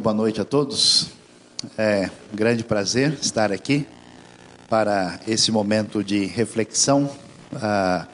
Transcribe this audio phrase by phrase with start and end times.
[0.00, 1.08] Muito boa noite a todos.
[1.76, 3.86] É um grande prazer estar aqui
[4.66, 7.10] para esse momento de reflexão
[7.52, 8.06] ah,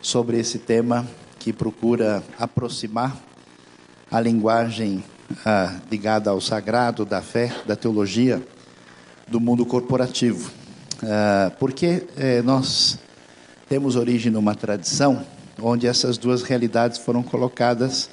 [0.00, 1.06] sobre esse tema
[1.38, 3.14] que procura aproximar
[4.10, 5.04] a linguagem
[5.44, 8.42] ah, ligada ao sagrado, da fé, da teologia,
[9.26, 10.50] do mundo corporativo.
[11.02, 12.98] Ah, porque eh, nós
[13.68, 15.22] temos origem numa tradição
[15.60, 18.08] onde essas duas realidades foram colocadas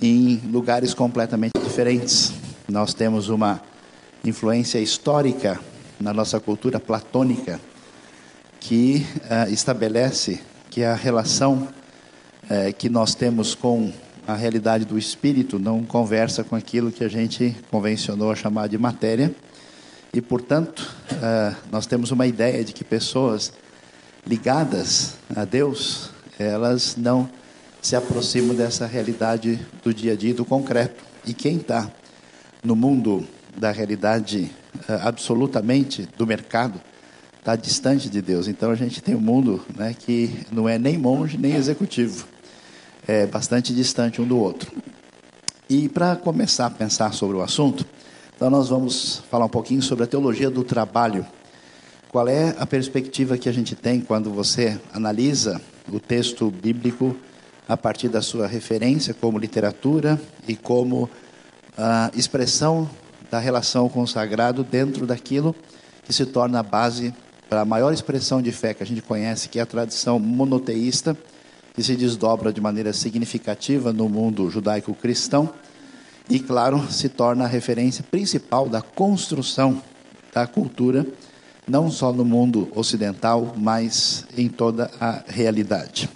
[0.00, 2.32] em lugares completamente diferentes.
[2.68, 3.60] Nós temos uma
[4.24, 5.60] influência histórica
[6.00, 7.60] na nossa cultura platônica
[8.60, 11.68] que uh, estabelece que a relação
[12.44, 13.92] uh, que nós temos com
[14.26, 18.78] a realidade do espírito não conversa com aquilo que a gente convencionou a chamar de
[18.78, 19.34] matéria.
[20.12, 23.52] E, portanto, uh, nós temos uma ideia de que pessoas
[24.26, 27.28] ligadas a Deus, elas não
[27.84, 31.04] se aproximam dessa realidade do dia a dia, do concreto.
[31.26, 31.86] E quem está
[32.62, 34.50] no mundo da realidade
[34.88, 36.80] uh, absolutamente do mercado
[37.38, 38.48] está distante de Deus.
[38.48, 42.26] Então a gente tem um mundo né, que não é nem monge nem executivo,
[43.06, 44.72] é bastante distante um do outro.
[45.68, 47.84] E para começar a pensar sobre o assunto,
[48.34, 51.26] então nós vamos falar um pouquinho sobre a teologia do trabalho.
[52.08, 55.60] Qual é a perspectiva que a gente tem quando você analisa
[55.92, 57.14] o texto bíblico
[57.68, 61.08] a partir da sua referência como literatura e como
[61.76, 62.88] a expressão
[63.30, 65.54] da relação com o sagrado dentro daquilo
[66.04, 67.14] que se torna a base
[67.48, 71.16] para a maior expressão de fé que a gente conhece, que é a tradição monoteísta,
[71.74, 75.50] que se desdobra de maneira significativa no mundo judaico-cristão
[76.28, 79.82] e, claro, se torna a referência principal da construção
[80.32, 81.06] da cultura,
[81.66, 86.08] não só no mundo ocidental, mas em toda a realidade.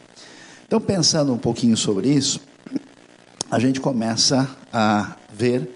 [0.68, 2.42] Então, pensando um pouquinho sobre isso,
[3.50, 5.66] a gente começa a ver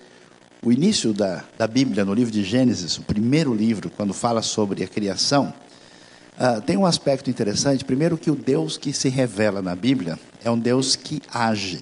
[0.62, 4.84] o início da, da Bíblia, no livro de Gênesis, o primeiro livro, quando fala sobre
[4.84, 5.54] a criação,
[6.38, 7.86] uh, tem um aspecto interessante.
[7.86, 11.80] Primeiro, que o Deus que se revela na Bíblia é um Deus que age.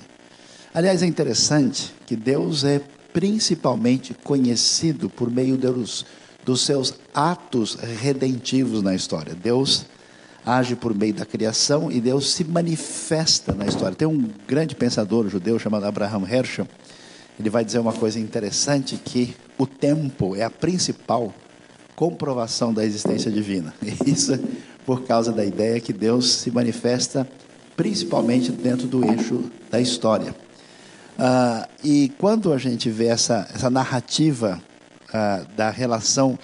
[0.73, 2.81] Aliás, é interessante que Deus é
[3.13, 6.07] principalmente conhecido por meio dos,
[6.45, 9.35] dos seus atos redentivos na história.
[9.35, 9.85] Deus
[10.45, 13.95] age por meio da criação e Deus se manifesta na história.
[13.95, 16.67] Tem um grande pensador judeu chamado Abraham Herschel,
[17.39, 21.33] ele vai dizer uma coisa interessante que o tempo é a principal
[21.97, 23.75] comprovação da existência divina.
[24.07, 24.41] Isso é
[24.85, 27.27] por causa da ideia que Deus se manifesta
[27.77, 30.35] principalmente dentro do eixo da história.
[31.19, 34.61] Ah, e quando a gente vê essa, essa narrativa
[35.13, 36.39] ah, da relação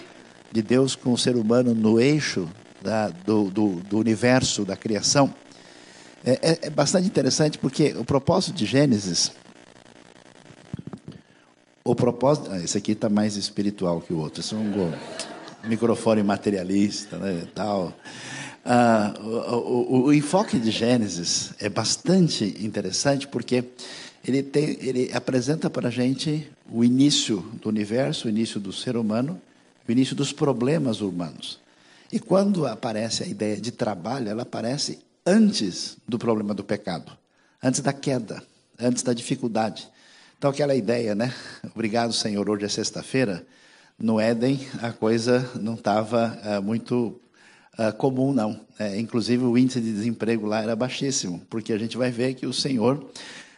[0.52, 2.48] de Deus com o ser humano no eixo
[2.86, 5.34] da, do, do, do, universo, da criação,
[6.24, 9.32] é, é, é, bastante interessante porque o propósito de Gênesis.
[11.84, 12.48] O propósito.
[12.52, 14.40] Ah, esse aqui está mais espiritual que o outro.
[14.40, 14.92] Esse é um
[15.64, 17.92] microfone materialista, né, tal.
[18.64, 23.64] Ah, o, o, o, enfoque de Gênesis é bastante interessante porque
[24.26, 28.96] ele, tem, ele apresenta para a gente o início do universo, o início do ser
[28.96, 29.40] humano,
[29.88, 31.65] o início dos problemas humanos.
[32.12, 37.10] E quando aparece a ideia de trabalho, ela aparece antes do problema do pecado,
[37.62, 38.42] antes da queda,
[38.78, 39.88] antes da dificuldade.
[40.38, 41.34] Então, aquela ideia, né?
[41.74, 43.44] Obrigado, Senhor, hoje é sexta-feira.
[43.98, 47.18] No Éden, a coisa não estava uh, muito
[47.78, 48.60] uh, comum, não.
[48.78, 52.46] É, inclusive, o índice de desemprego lá era baixíssimo, porque a gente vai ver que
[52.46, 53.04] o Senhor,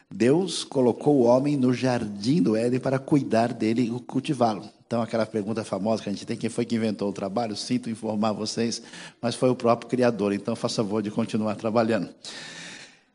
[0.09, 4.71] Deus, colocou o homem no jardim do Éden para cuidar dele e cultivá-lo.
[4.89, 7.55] Então, aquela pergunta famosa que a gente tem: quem foi que inventou o trabalho?
[7.55, 8.81] Sinto informar vocês,
[9.21, 10.33] mas foi o próprio Criador.
[10.33, 12.09] Então, faça favor de continuar trabalhando.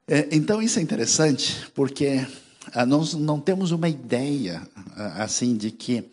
[0.07, 2.27] É, então, isso é interessante, porque
[2.74, 4.62] ah, nós não temos uma ideia
[4.95, 6.12] ah, assim de que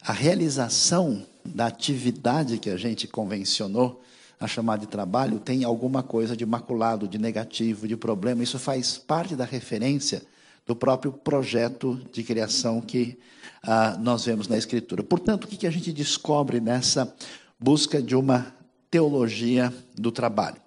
[0.00, 4.02] a realização da atividade que a gente convencionou
[4.40, 8.42] a chamar de trabalho tem alguma coisa de maculado, de negativo, de problema.
[8.42, 10.22] Isso faz parte da referência
[10.66, 13.18] do próprio projeto de criação que
[13.62, 15.02] ah, nós vemos na Escritura.
[15.02, 17.12] Portanto, o que, que a gente descobre nessa
[17.58, 18.54] busca de uma
[18.90, 20.60] teologia do trabalho?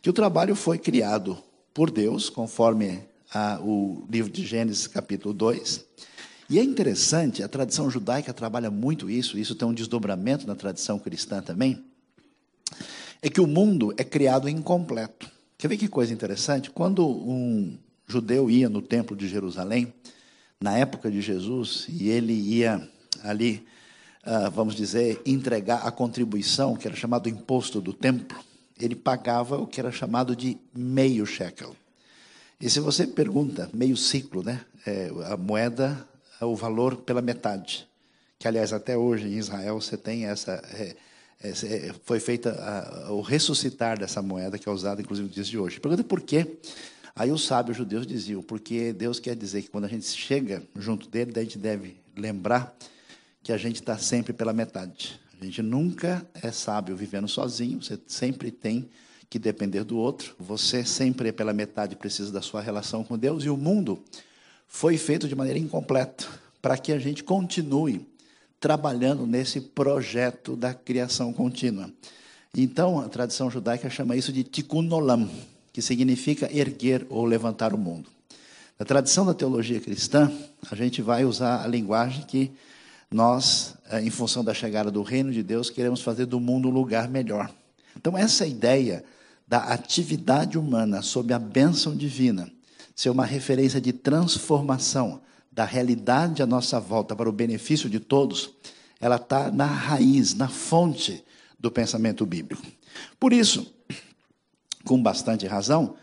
[0.00, 1.38] Que o trabalho foi criado
[1.74, 3.02] por Deus, conforme
[3.32, 5.84] ah, o livro de Gênesis, capítulo 2.
[6.48, 10.98] E é interessante, a tradição judaica trabalha muito isso, isso tem um desdobramento na tradição
[10.98, 11.84] cristã também,
[13.20, 15.28] é que o mundo é criado incompleto.
[15.58, 16.70] Quer ver que coisa interessante?
[16.70, 17.76] Quando um
[18.06, 19.92] judeu ia no templo de Jerusalém,
[20.60, 22.88] na época de Jesus, e ele ia
[23.22, 23.66] ali,
[24.26, 28.38] uh, vamos dizer, entregar a contribuição, que era chamado imposto do templo,
[28.78, 31.74] ele pagava o que era chamado de meio shekel.
[32.60, 34.62] E se você pergunta, meio ciclo, né?
[34.86, 36.06] É, a moeda
[36.44, 37.88] o valor pela metade.
[38.38, 40.52] Que, aliás, até hoje em Israel você tem essa.
[40.74, 40.96] É,
[41.42, 45.58] é, foi feita a, o ressuscitar dessa moeda que é usada, inclusive, nos dias de
[45.58, 45.80] hoje.
[45.80, 46.58] Pergunta por quê?
[47.16, 51.08] Aí os sábios judeus diziam, porque Deus quer dizer que quando a gente chega junto
[51.08, 52.76] dele, a gente deve lembrar
[53.42, 55.18] que a gente está sempre pela metade.
[55.40, 58.88] A gente nunca é sábio vivendo sozinho, você sempre tem
[59.30, 60.34] que depender do outro.
[60.38, 63.44] Você sempre, pela metade, precisa da sua relação com Deus.
[63.44, 63.98] E o mundo
[64.66, 66.26] foi feito de maneira incompleta
[66.60, 68.06] para que a gente continue
[68.60, 71.90] trabalhando nesse projeto da criação contínua.
[72.54, 75.28] Então, a tradição judaica chama isso de tikkun olam,
[75.76, 78.08] que significa erguer ou levantar o mundo.
[78.78, 80.32] Na tradição da teologia cristã,
[80.70, 82.50] a gente vai usar a linguagem que
[83.10, 86.72] nós, eh, em função da chegada do reino de Deus, queremos fazer do mundo um
[86.72, 87.52] lugar melhor.
[87.94, 89.04] Então, essa ideia
[89.46, 92.50] da atividade humana sob a bênção divina
[92.94, 95.20] ser uma referência de transformação
[95.52, 98.48] da realidade à nossa volta para o benefício de todos,
[98.98, 101.22] ela está na raiz, na fonte
[101.60, 102.66] do pensamento bíblico.
[103.20, 103.75] Por isso,
[104.86, 105.96] com bastante razão,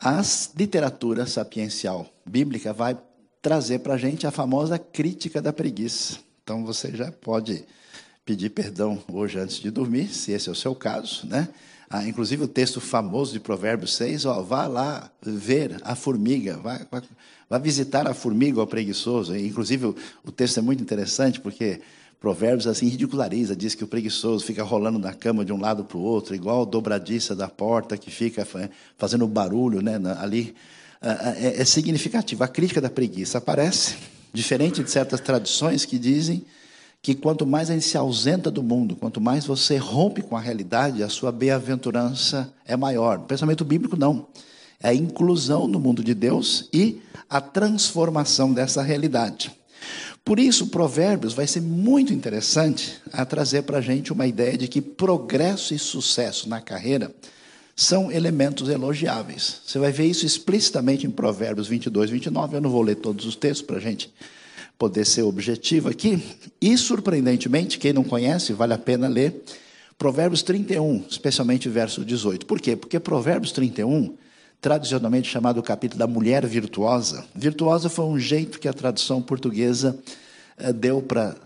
[0.00, 0.20] a
[0.56, 2.98] literatura sapiencial bíblica vai
[3.40, 6.18] trazer para a gente a famosa crítica da preguiça.
[6.42, 7.64] Então você já pode
[8.24, 11.48] pedir perdão hoje antes de dormir, se esse é o seu caso, né?
[11.88, 16.80] Ah, inclusive o texto famoso de Provérbios 6, ó, vá lá ver a formiga, vá,
[16.90, 17.02] vá,
[17.48, 19.36] vá visitar a formiga, o preguiçoso.
[19.36, 21.82] Inclusive o, o, texto é muito interessante porque
[22.24, 25.98] Provérbios assim ridiculariza, diz que o preguiçoso fica rolando na cama de um lado para
[25.98, 28.48] o outro, igual a dobradiça da porta que fica
[28.96, 30.54] fazendo barulho né, ali.
[31.02, 32.42] Ah, ah, é, é significativo.
[32.42, 33.96] A crítica da preguiça aparece,
[34.32, 36.46] diferente de certas tradições que dizem
[37.02, 40.40] que quanto mais a gente se ausenta do mundo, quanto mais você rompe com a
[40.40, 43.18] realidade, a sua bem-aventurança é maior.
[43.18, 44.28] No pensamento bíblico, não.
[44.82, 49.54] É a inclusão no mundo de Deus e a transformação dessa realidade.
[50.24, 54.66] Por isso, Provérbios vai ser muito interessante a trazer para a gente uma ideia de
[54.68, 57.14] que progresso e sucesso na carreira
[57.76, 59.60] são elementos elogiáveis.
[59.66, 62.56] Você vai ver isso explicitamente em Provérbios 22, 29.
[62.56, 64.10] Eu não vou ler todos os textos para a gente
[64.78, 66.22] poder ser objetivo aqui.
[66.58, 69.42] E, surpreendentemente, quem não conhece, vale a pena ler
[69.98, 72.46] Provérbios 31, especialmente verso 18.
[72.46, 72.76] Por quê?
[72.76, 74.16] Porque Provérbios 31,
[74.64, 79.94] tradicionalmente chamado o capítulo da mulher virtuosa, virtuosa foi um jeito que a tradução portuguesa
[80.56, 81.36] eh, deu para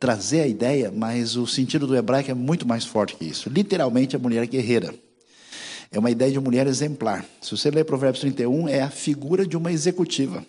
[0.00, 3.48] trazer a ideia, mas o sentido do hebraico é muito mais forte que isso.
[3.48, 4.92] Literalmente, a mulher guerreira.
[5.92, 7.24] É uma ideia de mulher exemplar.
[7.40, 10.44] Se você ler Provérbios 31, é a figura de uma executiva.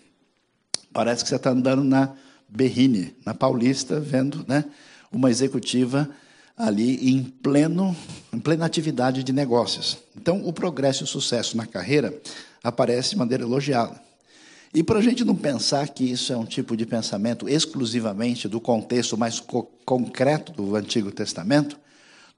[0.91, 2.12] Parece que você está andando na
[2.50, 4.65] Berrine, na Paulista, vendo né,
[5.12, 6.09] uma executiva
[6.57, 7.95] ali em pleno,
[8.31, 9.97] em plena atividade de negócios.
[10.15, 12.13] Então, o progresso e o sucesso na carreira
[12.63, 13.99] aparece de maneira elogiada.
[14.73, 18.59] E para a gente não pensar que isso é um tipo de pensamento exclusivamente do
[18.59, 21.79] contexto mais co concreto do Antigo Testamento,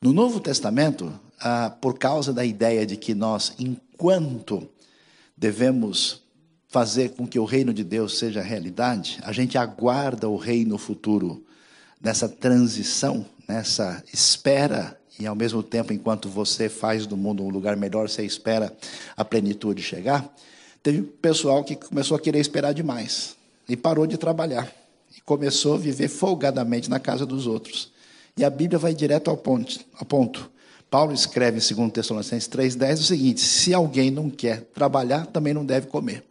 [0.01, 4.69] no Novo Testamento, ah, por causa da ideia de que nós, enquanto
[5.35, 6.21] devemos
[6.67, 11.43] fazer com que o reino de Deus seja realidade, a gente aguarda o reino futuro
[12.01, 17.75] nessa transição, nessa espera, e ao mesmo tempo, enquanto você faz do mundo um lugar
[17.75, 18.75] melhor, você espera
[19.15, 20.31] a plenitude chegar.
[20.83, 23.35] Teve pessoal que começou a querer esperar demais
[23.67, 24.71] e parou de trabalhar
[25.15, 27.91] e começou a viver folgadamente na casa dos outros.
[28.37, 29.79] E a Bíblia vai direto ao ponto.
[29.97, 30.51] Ao ponto.
[30.89, 35.65] Paulo escreve em 2 Tessalonicenses 3,10 o seguinte: se alguém não quer trabalhar, também não
[35.65, 36.23] deve comer.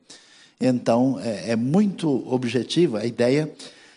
[0.61, 3.53] Então, é, é muito objetiva a ideia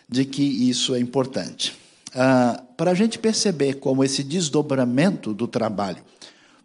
[0.08, 1.74] de que isso é importante.
[2.14, 6.02] Ah, para a gente perceber como esse desdobramento do trabalho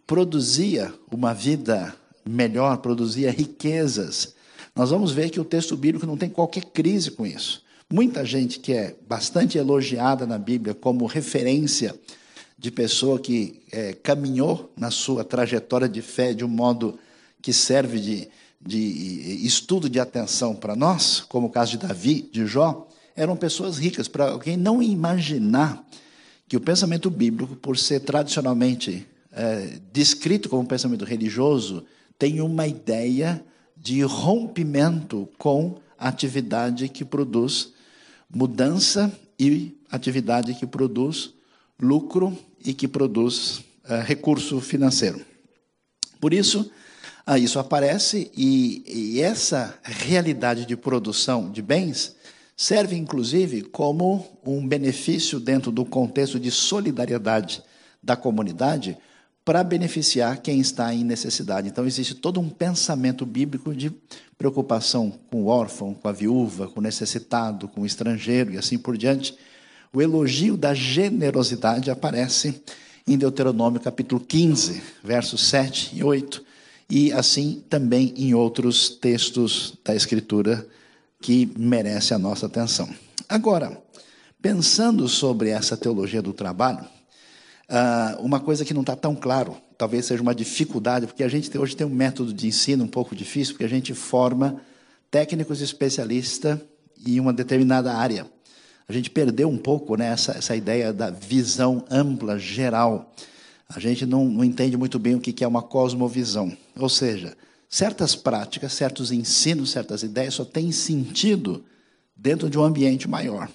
[0.06, 4.34] produzia uma vida melhor, produzia riquezas,
[4.74, 7.62] nós vamos ver que o texto bíblico não tem qualquer crise com isso.
[7.88, 11.94] Muita gente que é bastante elogiada na Bíblia como referência
[12.58, 16.98] de pessoa que é, caminhou na sua trajetória de fé de um modo
[17.40, 18.28] que serve de,
[18.60, 23.78] de estudo de atenção para nós, como o caso de Davi, de Jó, eram pessoas
[23.78, 24.06] ricas.
[24.06, 25.84] Para alguém não imaginar
[26.46, 31.84] que o pensamento bíblico, por ser tradicionalmente é, descrito como um pensamento religioso,
[32.18, 33.44] tem uma ideia
[33.76, 37.72] de rompimento com a atividade que produz
[38.32, 41.32] mudança e atividade que produz
[41.80, 45.20] lucro e que produz é, recurso financeiro.
[46.20, 46.70] Por isso,
[47.26, 52.16] ah, isso aparece e, e essa realidade de produção de bens
[52.56, 57.62] serve, inclusive, como um benefício dentro do contexto de solidariedade
[58.02, 58.96] da comunidade
[59.44, 61.68] para beneficiar quem está em necessidade.
[61.68, 63.92] Então, existe todo um pensamento bíblico de
[64.38, 68.78] preocupação com o órfão, com a viúva, com o necessitado, com o estrangeiro e assim
[68.78, 69.36] por diante.
[69.92, 72.60] O elogio da generosidade aparece
[73.06, 76.44] em Deuteronômio capítulo 15, versos 7 e 8,
[76.90, 80.66] e assim também em outros textos da Escritura
[81.20, 82.88] que merece a nossa atenção.
[83.28, 83.80] Agora,
[84.40, 86.84] pensando sobre essa teologia do trabalho,
[87.68, 91.56] ah, uma coisa que não está tão claro, talvez seja uma dificuldade, porque a gente
[91.58, 94.60] hoje tem um método de ensino um pouco difícil, porque a gente forma
[95.10, 96.58] técnicos especialistas
[97.04, 98.26] em uma determinada área.
[98.88, 103.12] A gente perdeu um pouco né, essa, essa ideia da visão ampla, geral.
[103.68, 106.56] A gente não, não entende muito bem o que é uma cosmovisão.
[106.76, 107.36] Ou seja,
[107.68, 111.64] certas práticas, certos ensinos, certas ideias só têm sentido
[112.14, 113.50] dentro de um ambiente maior.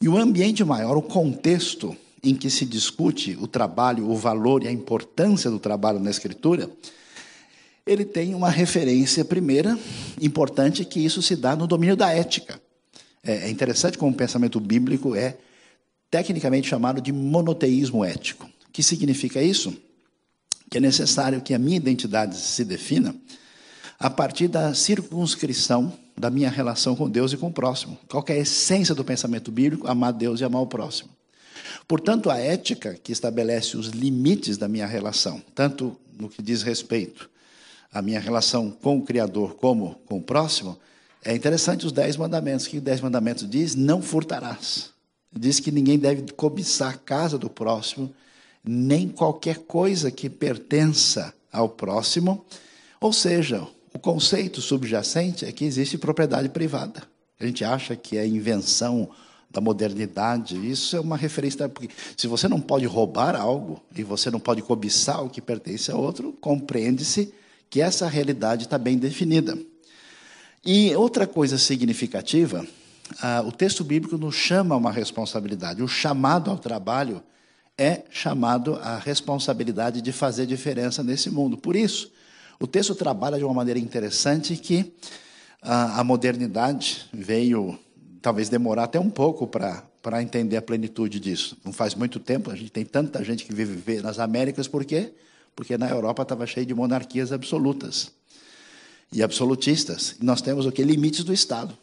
[0.00, 4.68] E o ambiente maior, o contexto em que se discute o trabalho, o valor e
[4.68, 6.70] a importância do trabalho na Escritura,
[7.84, 9.76] ele tem uma referência primeira
[10.20, 12.60] importante que isso se dá no domínio da ética.
[13.24, 15.36] É, é interessante como o pensamento bíblico é
[16.10, 18.46] tecnicamente chamado de monoteísmo ético.
[18.68, 19.76] O que significa isso?
[20.72, 23.14] Que é necessário que a minha identidade se defina
[23.98, 27.98] a partir da circunscrição da minha relação com Deus e com o próximo.
[28.08, 29.86] Qual é a essência do pensamento bíblico?
[29.86, 31.10] Amar Deus e amar o próximo.
[31.86, 37.28] Portanto, a ética que estabelece os limites da minha relação, tanto no que diz respeito
[37.92, 40.78] à minha relação com o Criador como com o próximo,
[41.22, 42.64] é interessante os dez mandamentos.
[42.64, 43.74] O que os dez mandamentos diz?
[43.74, 44.88] Não furtarás.
[45.30, 48.10] Diz que ninguém deve cobiçar a casa do próximo,
[48.64, 52.44] nem qualquer coisa que pertença ao próximo.
[53.00, 57.02] Ou seja, o conceito subjacente é que existe propriedade privada.
[57.38, 59.08] A gente acha que é invenção
[59.50, 60.56] da modernidade.
[60.70, 61.68] Isso é uma referência.
[61.68, 65.90] Porque se você não pode roubar algo e você não pode cobiçar o que pertence
[65.90, 67.34] a outro, compreende-se
[67.68, 69.58] que essa realidade está bem definida.
[70.64, 72.64] E outra coisa significativa,
[73.20, 75.82] ah, o texto bíblico nos chama a uma responsabilidade.
[75.82, 77.22] O chamado ao trabalho
[77.76, 81.56] é chamado à responsabilidade de fazer diferença nesse mundo.
[81.56, 82.12] Por isso,
[82.60, 84.92] o texto trabalha de uma maneira interessante que
[85.60, 87.78] ah, a modernidade veio,
[88.20, 91.56] talvez demorar até um pouco para para entender a plenitude disso.
[91.64, 95.12] Não faz muito tempo, a gente tem tanta gente que vive nas Américas, por quê?
[95.54, 98.10] Porque na Europa estava cheio de monarquias absolutas
[99.12, 100.16] e absolutistas.
[100.20, 100.82] Nós temos o que?
[100.82, 101.78] Limites do Estado.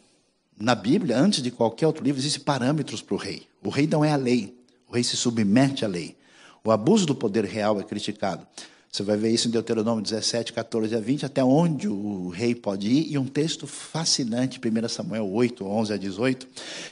[0.58, 3.46] Na Bíblia, antes de qualquer outro livro, existem parâmetros para o rei.
[3.64, 4.54] O rei não é a lei,
[4.90, 6.16] o rei se submete à lei.
[6.64, 8.46] O abuso do poder real é criticado.
[8.90, 12.88] Você vai ver isso em Deuteronômio 17, 14 a 20, até onde o rei pode
[12.88, 13.12] ir.
[13.12, 16.48] E um texto fascinante, 1 Samuel 8, 11 a 18,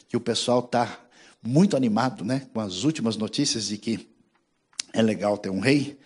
[0.09, 0.97] que o pessoal está
[1.43, 4.09] muito animado né, com as últimas notícias de que
[4.93, 5.99] é legal ter um rei.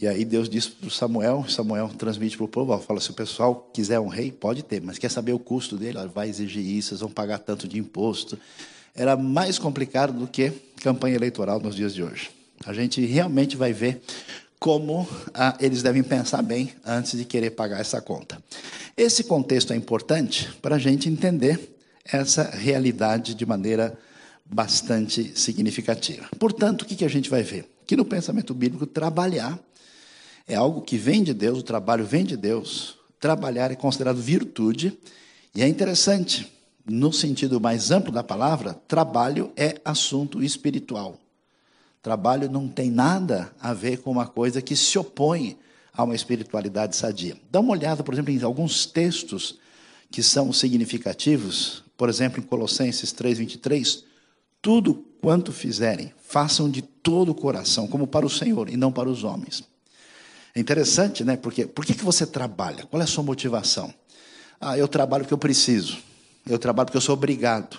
[0.00, 3.14] E aí Deus disse para Samuel, Samuel transmite para o povo, ó, fala, se o
[3.14, 5.98] pessoal quiser um rei, pode ter, mas quer saber o custo dele?
[5.98, 8.38] Ó, vai exigir isso, vocês vão pagar tanto de imposto.
[8.94, 10.50] Era mais complicado do que
[10.82, 12.30] campanha eleitoral nos dias de hoje.
[12.64, 14.02] A gente realmente vai ver
[14.58, 18.42] como ah, eles devem pensar bem antes de querer pagar essa conta.
[18.96, 23.98] Esse contexto é importante para a gente entender essa realidade de maneira
[24.44, 26.28] bastante significativa.
[26.38, 27.64] Portanto, o que, que a gente vai ver?
[27.86, 29.58] Que no pensamento bíblico, trabalhar
[30.46, 32.98] é algo que vem de Deus, o trabalho vem de Deus.
[33.18, 34.98] Trabalhar é considerado virtude,
[35.54, 36.50] e é interessante,
[36.84, 41.18] no sentido mais amplo da palavra, trabalho é assunto espiritual.
[42.02, 45.56] Trabalho não tem nada a ver com uma coisa que se opõe
[45.94, 47.36] a uma espiritualidade sadia.
[47.50, 49.58] Dá uma olhada, por exemplo, em alguns textos
[50.10, 54.04] que são significativos, por exemplo, em Colossenses 3:23,
[54.60, 59.08] tudo quanto fizerem, façam de todo o coração, como para o Senhor e não para
[59.08, 59.62] os homens.
[60.54, 61.36] É interessante, né?
[61.36, 62.84] Porque por que, que você trabalha?
[62.86, 63.94] Qual é a sua motivação?
[64.60, 65.98] Ah, eu trabalho porque eu preciso.
[66.46, 67.78] Eu trabalho porque eu sou obrigado.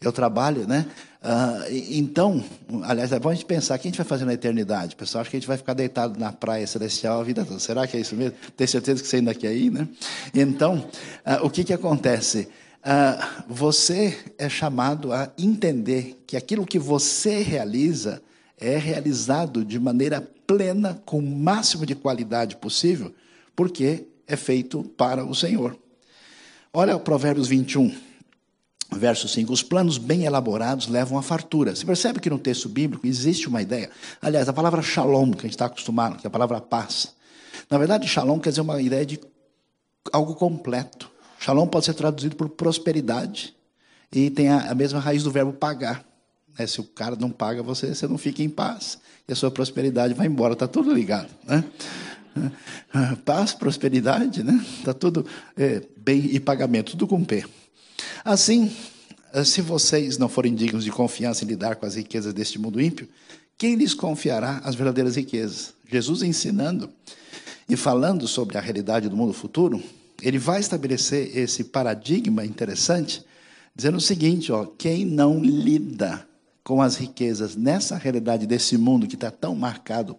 [0.00, 0.86] Eu trabalho, né?
[1.22, 2.42] Ah, então,
[2.82, 4.96] aliás, é a gente pensar o que a gente vai fazer na eternidade.
[4.96, 7.60] Pessoal, acho que a gente vai ficar deitado na praia celestial a vida toda.
[7.60, 8.36] Será que é isso mesmo?
[8.56, 9.86] Tenho certeza que você ainda quer aí, né?
[10.34, 10.84] Então,
[11.24, 12.48] ah, o que, que acontece?
[12.82, 18.20] Ah, você é chamado a entender que aquilo que você realiza
[18.58, 23.14] é realizado de maneira plena, com o máximo de qualidade possível,
[23.54, 25.76] porque é feito para o Senhor.
[26.74, 27.94] Olha o Provérbios 21,
[28.92, 29.52] verso 5.
[29.52, 31.76] Os planos bem elaborados levam à fartura.
[31.76, 33.90] Você percebe que no texto bíblico existe uma ideia.
[34.22, 37.12] Aliás, a palavra shalom, que a gente está acostumado, que é a palavra paz.
[37.68, 39.20] Na verdade, shalom quer dizer uma ideia de
[40.10, 41.10] algo completo.
[41.38, 43.54] Shalom pode ser traduzido por prosperidade.
[44.10, 46.02] E tem a, mesma raiz do verbo pagar.
[46.58, 46.66] Né?
[46.66, 48.98] Se o cara não paga você, você não fica em paz.
[49.28, 51.28] E a sua prosperidade vai embora, está tudo ligado.
[51.44, 51.62] Né?
[53.24, 54.64] Paz, prosperidade, né?
[54.78, 57.44] Está tudo é, bem e pagamento, tudo com P.
[58.24, 58.70] Assim,
[59.44, 63.08] se vocês não forem dignos de confiança em lidar com as riquezas deste mundo ímpio,
[63.56, 65.74] quem lhes confiará as verdadeiras riquezas?
[65.88, 66.90] Jesus ensinando
[67.68, 69.82] e falando sobre a realidade do mundo futuro,
[70.20, 73.24] ele vai estabelecer esse paradigma interessante,
[73.74, 76.26] dizendo o seguinte: ó, quem não lida
[76.64, 80.16] com as riquezas nessa realidade desse mundo que está tão marcado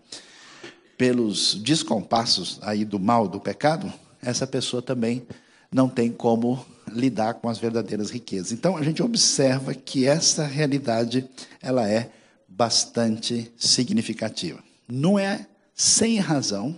[0.97, 5.25] pelos descompassos aí do mal, do pecado, essa pessoa também
[5.71, 8.51] não tem como lidar com as verdadeiras riquezas.
[8.51, 11.27] Então a gente observa que essa realidade
[11.61, 12.11] ela é
[12.47, 14.63] bastante significativa.
[14.87, 16.77] Não é sem razão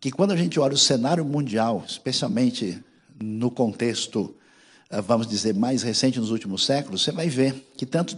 [0.00, 2.82] que quando a gente olha o cenário mundial, especialmente
[3.22, 4.34] no contexto,
[4.90, 8.16] eh, vamos dizer, mais recente nos últimos séculos, você vai ver que tanto,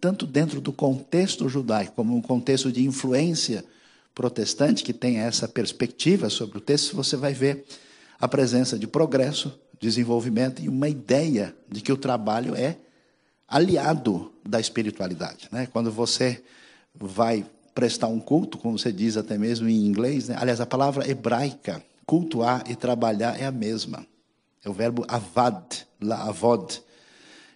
[0.00, 3.64] tanto dentro do contexto judaico como no contexto de influência
[4.20, 7.64] protestante, que tem essa perspectiva sobre o texto, você vai ver
[8.20, 12.76] a presença de progresso, desenvolvimento e uma ideia de que o trabalho é
[13.48, 15.48] aliado da espiritualidade.
[15.50, 15.66] Né?
[15.72, 16.44] Quando você
[16.94, 20.28] vai prestar um culto, como você diz até mesmo em inglês.
[20.28, 20.36] Né?
[20.38, 24.06] Aliás, a palavra hebraica, cultuar e trabalhar, é a mesma.
[24.62, 25.64] É o verbo avad,
[25.98, 26.82] la avod.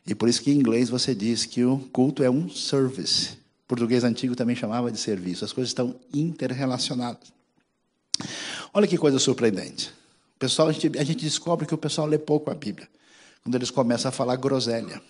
[0.06, 3.43] E por isso que em inglês você diz que o culto é um service.
[3.66, 5.44] Português antigo também chamava de serviço.
[5.44, 7.32] As coisas estão interrelacionadas.
[8.72, 9.92] Olha que coisa surpreendente.
[10.36, 12.88] O pessoal, a gente, a gente descobre que o pessoal lê pouco a Bíblia.
[13.42, 15.00] Quando eles começam a falar groselha.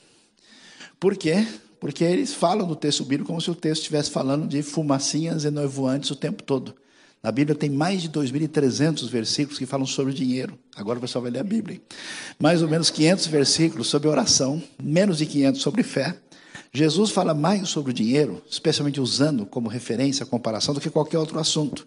[1.00, 1.46] Por quê?
[1.80, 5.50] Porque eles falam do texto bíblico como se o texto estivesse falando de fumacinhas e
[5.50, 6.75] noivoantes o tempo todo.
[7.23, 10.58] Na Bíblia tem mais de 2.300 versículos que falam sobre dinheiro.
[10.76, 11.80] Agora o pessoal vai ler a Bíblia.
[12.38, 16.17] Mais ou menos 500 versículos sobre oração, menos de 500 sobre fé.
[16.76, 21.19] Jesus fala mais sobre o dinheiro, especialmente usando como referência a comparação, do que qualquer
[21.19, 21.87] outro assunto.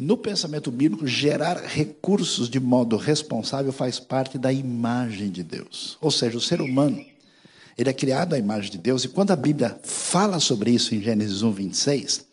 [0.00, 5.98] No pensamento bíblico, gerar recursos de modo responsável faz parte da imagem de Deus.
[6.00, 7.04] Ou seja, o ser humano
[7.78, 11.00] ele é criado à imagem de Deus, e quando a Bíblia fala sobre isso em
[11.00, 12.26] Gênesis 1, 26,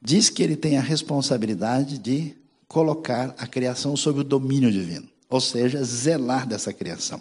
[0.00, 2.36] diz que ele tem a responsabilidade de
[2.68, 7.20] colocar a criação sob o domínio divino, ou seja, zelar dessa criação.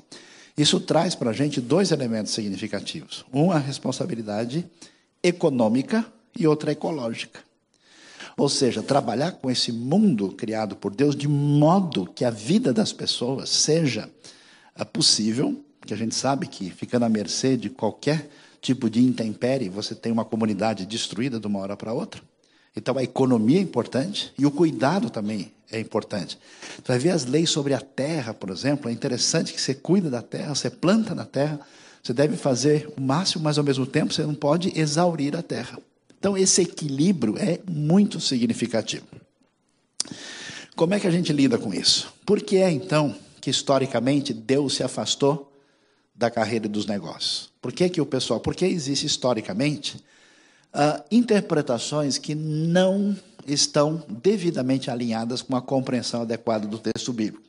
[0.57, 4.65] Isso traz para a gente dois elementos significativos: um, a responsabilidade
[5.21, 6.05] econômica
[6.37, 7.39] e outra ecológica.
[8.37, 12.91] Ou seja, trabalhar com esse mundo criado por Deus de modo que a vida das
[12.91, 14.09] pessoas seja
[14.91, 18.27] possível que a gente sabe que ficando à mercê de qualquer
[18.59, 22.21] tipo de intempérie, você tem uma comunidade destruída de uma hora para outra.
[22.75, 26.37] Então a economia é importante e o cuidado também é importante.
[26.75, 30.09] Você vai ver as leis sobre a terra, por exemplo, é interessante que você cuida
[30.09, 31.59] da terra, você planta na terra,
[32.03, 35.79] você deve fazer o máximo, mas ao mesmo tempo você não pode exaurir a terra.
[36.19, 39.05] Então esse equilíbrio é muito significativo.
[40.75, 42.13] Como é que a gente lida com isso?
[42.25, 45.51] Por que é então que historicamente Deus se afastou
[46.15, 47.49] da carreira dos negócios.
[47.61, 48.39] Por que, que o pessoal?
[48.39, 49.97] Porque existe historicamente
[50.75, 53.15] uh, interpretações que não
[53.47, 57.43] estão devidamente alinhadas com a compreensão adequada do texto bíblico.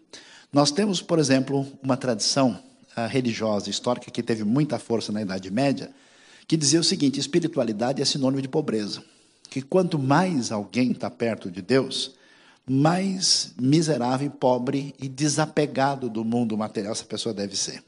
[0.53, 2.59] Nós temos, por exemplo, uma tradição
[2.97, 5.91] uh, religiosa histórica que teve muita força na Idade Média,
[6.47, 9.03] que dizia o seguinte: espiritualidade é sinônimo de pobreza.
[9.51, 12.15] Que quanto mais alguém está perto de Deus,
[12.69, 17.83] mais miserável, pobre e desapegado do mundo material essa pessoa deve ser.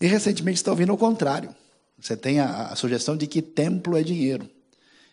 [0.00, 1.54] E recentemente está ouvindo o contrário.
[1.98, 4.48] Você tem a, a sugestão de que templo é dinheiro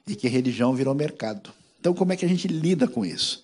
[0.07, 1.51] e que religião virou mercado.
[1.79, 3.43] Então, como é que a gente lida com isso?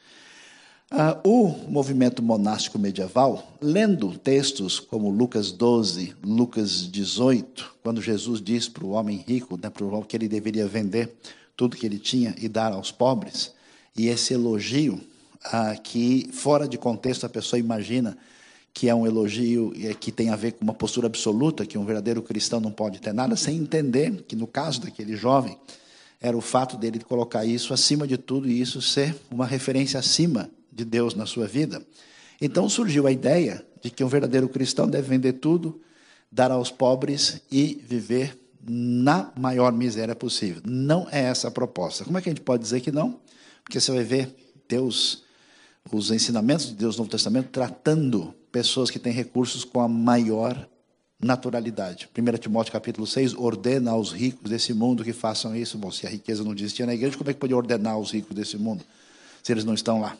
[0.89, 8.69] Ah, o movimento monástico medieval, lendo textos como Lucas 12, Lucas 18, quando Jesus diz
[8.69, 11.13] para o homem rico, né, para o que ele deveria vender
[11.57, 13.51] tudo que ele tinha e dar aos pobres,
[13.97, 15.01] e esse elogio
[15.43, 18.17] ah, que, fora de contexto, a pessoa imagina
[18.73, 22.21] que é um elogio que tem a ver com uma postura absoluta, que um verdadeiro
[22.21, 25.57] cristão não pode ter nada, sem entender que, no caso daquele jovem,
[26.19, 30.49] era o fato dele colocar isso acima de tudo e isso ser uma referência acima
[30.71, 31.81] de Deus na sua vida.
[32.41, 35.81] Então surgiu a ideia de que um verdadeiro cristão deve vender tudo,
[36.31, 40.61] dar aos pobres e viver na maior miséria possível.
[40.65, 42.03] Não é essa a proposta.
[42.03, 43.19] Como é que a gente pode dizer que não?
[43.63, 44.35] Porque você vai ver
[44.67, 45.23] Deus,
[45.91, 50.67] os ensinamentos de Deus no Novo Testamento tratando pessoas que têm recursos com a maior
[51.19, 52.07] naturalidade.
[52.15, 55.77] 1 Timóteo capítulo 6, ordena aos ricos desse mundo que façam isso.
[55.77, 58.35] Bom, se a riqueza não existia na igreja, como é que pode ordenar aos ricos
[58.35, 58.83] desse mundo,
[59.41, 60.15] se eles não estão lá?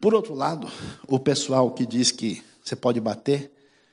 [0.00, 0.70] Por outro lado,
[1.06, 3.50] o pessoal que diz que você pode bater,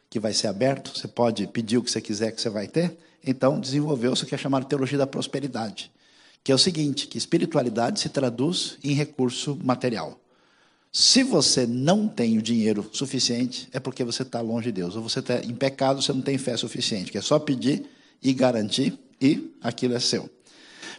[0.10, 2.98] que vai ser aberto, você pode pedir o que você quiser que você vai ter,
[3.26, 5.92] então desenvolveu-se o que é chamado teologia da prosperidade,
[6.44, 10.20] que é o seguinte, que espiritualidade se traduz em recurso material.
[10.98, 14.96] Se você não tem o dinheiro suficiente, é porque você está longe de Deus.
[14.96, 17.86] Ou você está em pecado, você não tem fé suficiente, que é só pedir
[18.24, 20.30] e garantir, e aquilo é seu.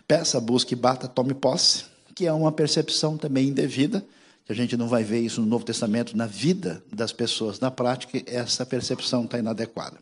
[0.06, 4.04] Peça, busque, bata, tome posse, que é uma percepção também indevida,
[4.44, 7.70] que a gente não vai ver isso no Novo Testamento, na vida das pessoas, na
[7.70, 9.96] prática, essa percepção está inadequada.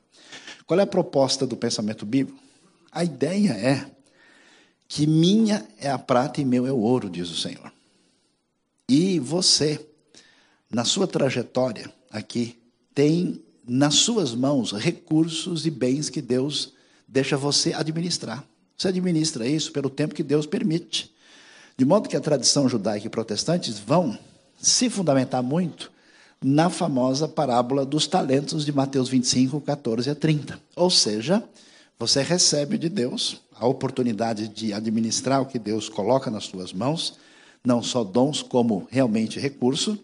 [0.67, 2.43] Qual é a proposta do pensamento bíblico?
[2.91, 3.87] A ideia é
[4.89, 7.73] que minha é a prata e meu é o ouro, diz o Senhor.
[8.89, 9.81] E você,
[10.71, 12.59] na sua trajetória aqui,
[12.95, 16.75] tem nas suas mãos recursos e bens que Deus
[17.09, 18.45] deixa você administrar.
[18.77, 21.15] Você administra isso pelo tempo que Deus permite.
[21.77, 24.19] De modo que a tradição judaica e protestantes vão
[24.61, 25.91] se fundamentar muito
[26.43, 30.61] na famosa parábola dos talentos de Mateus 25, 14 a 30.
[30.77, 31.43] Ou seja,
[31.99, 37.15] você recebe de Deus a oportunidade de administrar o que Deus coloca nas suas mãos
[37.65, 39.99] não só dons, como realmente recurso.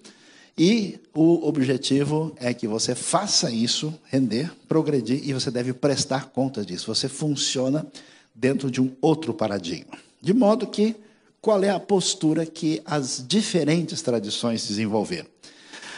[0.56, 6.64] E o objetivo é que você faça isso render, progredir, e você deve prestar conta
[6.64, 6.92] disso.
[6.92, 7.86] Você funciona
[8.34, 9.98] dentro de um outro paradigma.
[10.20, 10.96] De modo que,
[11.40, 15.28] qual é a postura que as diferentes tradições desenvolveram?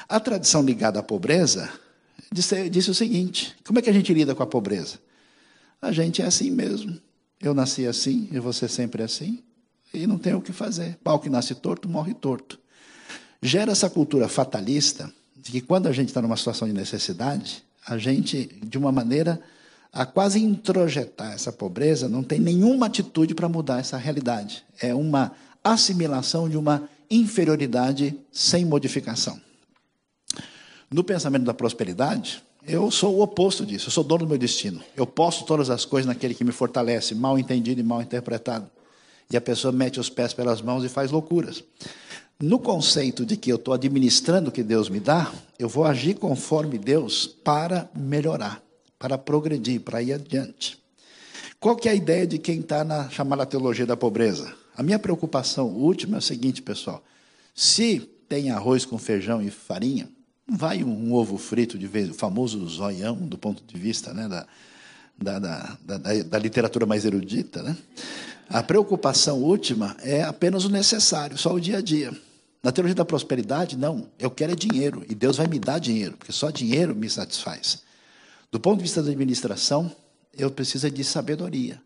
[0.08, 1.72] A tradição ligada à pobreza
[2.32, 4.98] disse, disse o seguinte: como é que a gente lida com a pobreza?
[5.80, 6.96] A gente é assim mesmo.
[7.40, 9.42] Eu nasci assim e você sempre é assim
[9.92, 10.98] e não tem o que fazer.
[11.02, 12.58] Pau que nasce torto, morre torto.
[13.40, 17.98] Gera essa cultura fatalista de que quando a gente está numa situação de necessidade, a
[17.98, 19.40] gente, de uma maneira
[19.92, 24.64] a quase introjetar essa pobreza, não tem nenhuma atitude para mudar essa realidade.
[24.80, 29.38] É uma assimilação de uma inferioridade sem modificação.
[30.90, 34.80] No pensamento da prosperidade, eu sou o oposto disso, eu sou dono do meu destino.
[34.96, 38.70] Eu posso todas as coisas naquele que me fortalece, mal entendido e mal interpretado
[39.30, 41.62] e a pessoa mete os pés pelas mãos e faz loucuras.
[42.40, 46.14] No conceito de que eu estou administrando o que Deus me dá, eu vou agir
[46.14, 48.60] conforme Deus para melhorar,
[48.98, 50.82] para progredir, para ir adiante.
[51.60, 54.52] Qual que é a ideia de quem está na chamada teologia da pobreza?
[54.76, 57.04] A minha preocupação última é a seguinte, pessoal.
[57.54, 60.08] Se tem arroz com feijão e farinha,
[60.44, 64.26] não vai um ovo frito de vez, o famoso zoião, do ponto de vista né,
[64.26, 64.46] da,
[65.16, 67.76] da, da, da, da literatura mais erudita, né?
[68.52, 72.14] A preocupação última é apenas o necessário, só o dia a dia.
[72.62, 74.06] Na teologia da prosperidade, não.
[74.18, 77.82] Eu quero é dinheiro e Deus vai me dar dinheiro, porque só dinheiro me satisfaz.
[78.50, 79.90] Do ponto de vista da administração,
[80.36, 81.80] eu preciso de sabedoria.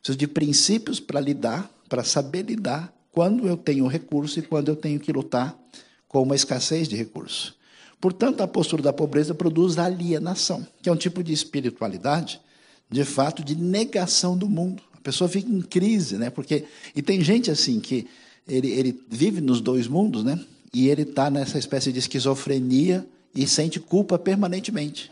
[0.00, 4.76] Preciso de princípios para lidar, para saber lidar quando eu tenho recurso e quando eu
[4.76, 5.58] tenho que lutar
[6.06, 7.54] com uma escassez de recursos.
[8.00, 12.40] Portanto, a postura da pobreza produz alienação, que é um tipo de espiritualidade,
[12.88, 16.30] de fato, de negação do mundo pessoa fica em crise, né?
[16.30, 18.06] Porque e tem gente assim que
[18.48, 20.38] ele, ele vive nos dois mundos, né?
[20.72, 25.10] E ele está nessa espécie de esquizofrenia e sente culpa permanentemente.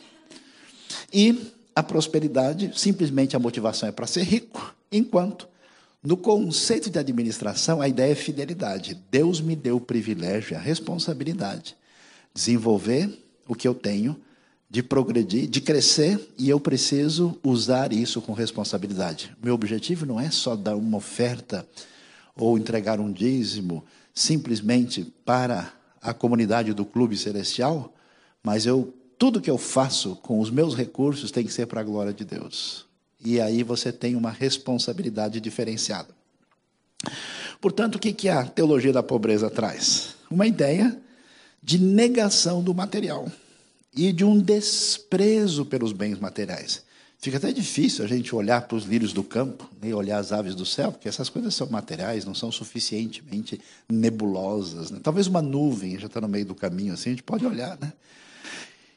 [1.13, 5.49] E a prosperidade, simplesmente a motivação é para ser rico, enquanto
[6.03, 8.99] no conceito de administração a ideia é fidelidade.
[9.11, 11.77] Deus me deu o privilégio, a responsabilidade,
[12.35, 13.11] desenvolver
[13.47, 14.17] o que eu tenho
[14.71, 19.37] de progredir, de crescer, e eu preciso usar isso com responsabilidade.
[19.43, 21.67] Meu objetivo não é só dar uma oferta
[22.37, 27.93] ou entregar um dízimo simplesmente para a comunidade do clube celestial,
[28.45, 31.85] mas eu tudo que eu faço com os meus recursos tem que ser para a
[31.85, 32.87] glória de Deus.
[33.23, 36.09] E aí você tem uma responsabilidade diferenciada.
[37.61, 40.15] Portanto, o que a teologia da pobreza traz?
[40.31, 40.97] Uma ideia
[41.63, 43.31] de negação do material
[43.95, 46.83] e de um desprezo pelos bens materiais.
[47.19, 50.55] Fica até difícil a gente olhar para os lírios do campo, nem olhar as aves
[50.55, 54.91] do céu, porque essas coisas são materiais, não são suficientemente nebulosas.
[54.91, 55.01] Né?
[55.03, 57.77] Talvez uma nuvem já está no meio do caminho, assim, a gente pode olhar.
[57.79, 57.93] Né?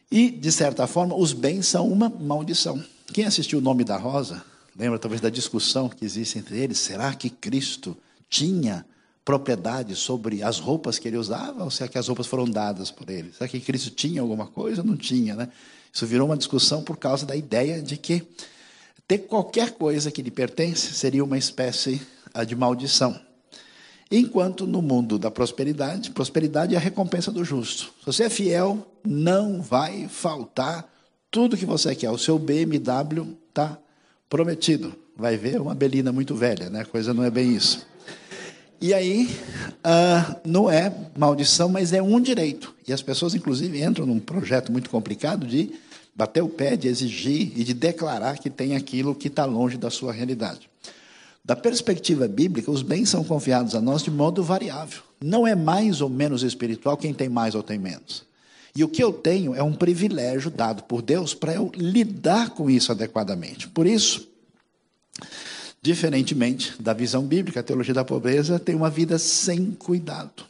[0.10, 2.82] E, de certa forma, os bens são uma maldição.
[3.12, 4.42] Quem assistiu O Nome da Rosa,
[4.78, 6.78] lembra talvez da discussão que existe entre eles?
[6.78, 7.98] Será que Cristo
[8.30, 8.86] tinha
[9.26, 13.10] propriedade sobre as roupas que ele usava, ou será que as roupas foram dadas por
[13.10, 13.32] ele?
[13.32, 15.36] Será que Cristo tinha alguma coisa ou não tinha?
[15.36, 15.50] Né?
[15.92, 18.28] Isso virou uma discussão por causa da ideia de que
[19.08, 22.02] ter qualquer coisa que lhe pertence seria uma espécie
[22.34, 23.20] ah, de maldição.
[24.12, 27.86] Enquanto no mundo da prosperidade, prosperidade é a recompensa do justo.
[28.00, 30.88] Se você é fiel, não vai faltar
[31.32, 32.12] tudo que você quer.
[32.12, 33.78] O seu BMW está
[34.30, 34.94] prometido.
[35.16, 36.82] Vai ver uma belina muito velha, né?
[36.82, 37.86] A coisa não é bem isso.
[38.84, 39.30] E aí,
[39.80, 42.76] uh, não é maldição, mas é um direito.
[42.86, 45.72] E as pessoas, inclusive, entram num projeto muito complicado de
[46.14, 49.90] bater o pé, de exigir e de declarar que tem aquilo que está longe da
[49.90, 50.70] sua realidade.
[51.46, 55.02] Da perspectiva bíblica, os bens são confiados a nós de modo variável.
[55.22, 58.26] Não é mais ou menos espiritual quem tem mais ou tem menos.
[58.76, 62.70] E o que eu tenho é um privilégio dado por Deus para eu lidar com
[62.70, 63.66] isso adequadamente.
[63.70, 64.28] Por isso,
[65.84, 70.46] diferentemente da visão bíblica, a teologia da pobreza tem uma vida sem cuidado.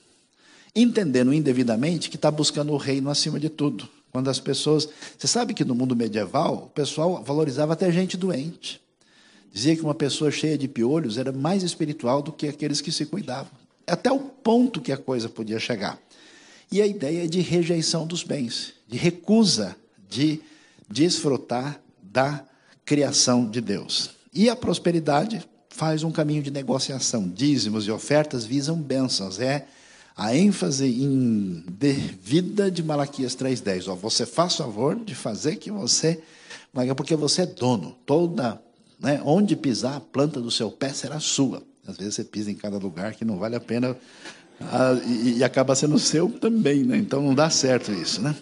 [0.76, 3.90] Entendendo indevidamente que está buscando o reino acima de tudo.
[4.12, 4.88] Quando as pessoas.
[5.18, 8.80] Você sabe que no mundo medieval, o pessoal valorizava até gente doente.
[9.52, 13.08] Dizia que uma pessoa cheia de piolhos era mais espiritual do que aqueles que se
[13.08, 13.52] cuidavam.
[13.88, 16.00] Até o ponto que a coisa podia chegar.
[16.72, 19.76] E a ideia é de rejeição dos bens, de recusa
[20.10, 20.40] de
[20.90, 22.44] desfrutar da
[22.86, 24.12] criação de Deus.
[24.34, 27.28] E a prosperidade faz um caminho de negociação.
[27.28, 29.40] Dízimos e ofertas visam bênçãos.
[29.40, 29.66] É
[30.16, 33.96] a ênfase em devida de Malaquias 3,10.
[33.98, 36.22] Você faz favor de fazer que você.
[36.96, 37.96] Porque você é dono.
[38.06, 38.62] Toda
[39.04, 39.22] né?
[39.26, 41.62] Onde pisar, a planta do seu pé será sua.
[41.86, 43.98] Às vezes você pisa em cada lugar que não vale a pena
[44.62, 46.96] ah, e, e, acaba sendo seu também, né?
[46.96, 48.22] então não dá certo isso.
[48.22, 48.34] Né?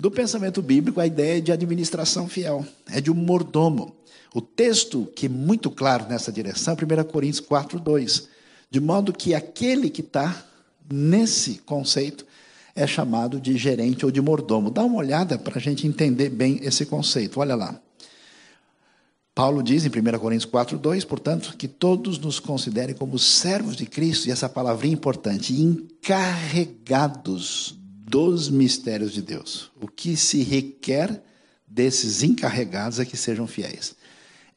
[0.00, 3.94] Do pensamento bíblico, a ideia é de administração fiel, é de um mordomo.
[4.34, 8.28] O texto que é muito claro nessa direção é 1 Coríntios 4, 2.
[8.70, 10.46] De modo que aquele que está
[10.90, 12.26] nesse conceito
[12.74, 14.70] é chamado de gerente ou de mordomo.
[14.70, 17.40] Dá uma olhada para a gente entender bem esse conceito.
[17.40, 17.80] Olha lá.
[19.34, 23.84] Paulo diz em 1 Coríntios 4, 2, portanto, que todos nos considerem como servos de
[23.84, 29.70] Cristo, e essa palavrinha importante, encarregados dos mistérios de Deus.
[29.78, 31.22] O que se requer
[31.66, 33.94] desses encarregados é que sejam fiéis.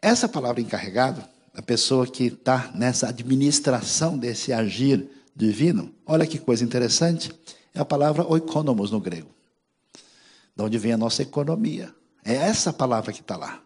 [0.01, 6.63] Essa palavra encarregado, a pessoa que está nessa administração desse agir divino, olha que coisa
[6.63, 7.31] interessante,
[7.73, 9.29] é a palavra oikonomos no grego,
[10.55, 11.93] de onde vem a nossa economia.
[12.23, 13.61] É essa palavra que está lá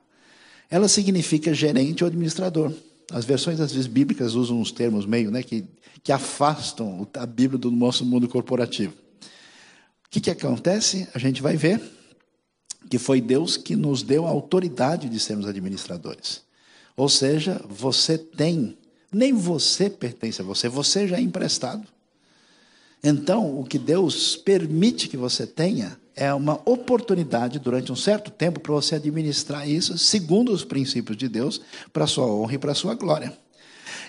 [0.74, 2.74] ela significa gerente ou administrador.
[3.12, 5.65] As versões, às vezes, bíblicas usam uns termos meio né, que,
[6.04, 8.91] que afastam a Bíblia do nosso mundo corporativo.
[8.91, 11.08] O que, que acontece?
[11.13, 11.80] A gente vai ver
[12.89, 16.41] que foi Deus que nos deu a autoridade de sermos administradores.
[16.96, 18.78] Ou seja, você tem,
[19.12, 21.88] nem você pertence a você, você já é emprestado.
[23.04, 28.60] Então, o que Deus permite que você tenha é uma oportunidade durante um certo tempo
[28.60, 31.60] para você administrar isso segundo os princípios de Deus,
[31.91, 33.36] para a sua honra e para a sua glória.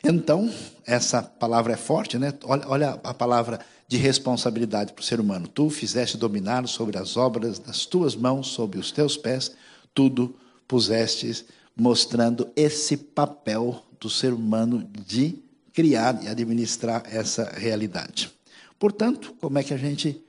[0.04, 0.52] Então,
[0.87, 2.34] essa palavra é forte, né?
[2.44, 5.46] Olha, olha a palavra de responsabilidade para o ser humano.
[5.46, 9.52] Tu fizeste dominar sobre as obras das tuas mãos, sobre os teus pés,
[9.92, 10.34] tudo
[10.66, 11.44] pusestes,
[11.76, 15.38] mostrando esse papel do ser humano de
[15.72, 18.30] criar e administrar essa realidade.
[18.78, 20.24] Portanto, como é que a gente